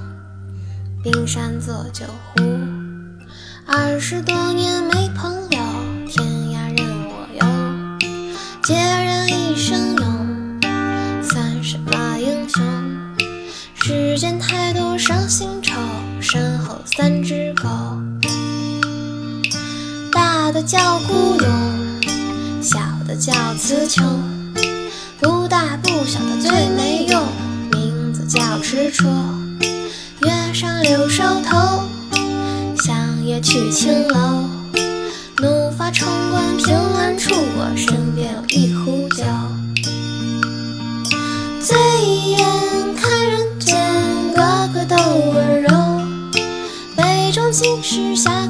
[1.01, 2.42] 冰山做酒壶，
[3.66, 5.59] 二十多年没朋友，
[6.09, 7.46] 天涯任我游。
[8.64, 10.61] 孑然一身勇，
[11.22, 12.77] 算什么英雄？
[13.91, 15.72] 世间太多伤心愁，
[16.20, 17.66] 身后三只狗。
[20.12, 21.49] 大的叫孤勇，
[22.61, 24.05] 小的叫词穷，
[25.22, 27.22] 不大不小的最没用，
[27.72, 29.07] 名字叫执着。
[30.20, 31.89] 月上柳梢头，
[32.84, 34.51] 向夜去青楼。
[35.39, 39.24] 怒发冲冠凭栏处，我身边有一壶酒。
[41.62, 41.74] 醉
[47.61, 48.46] 杯中尽是侠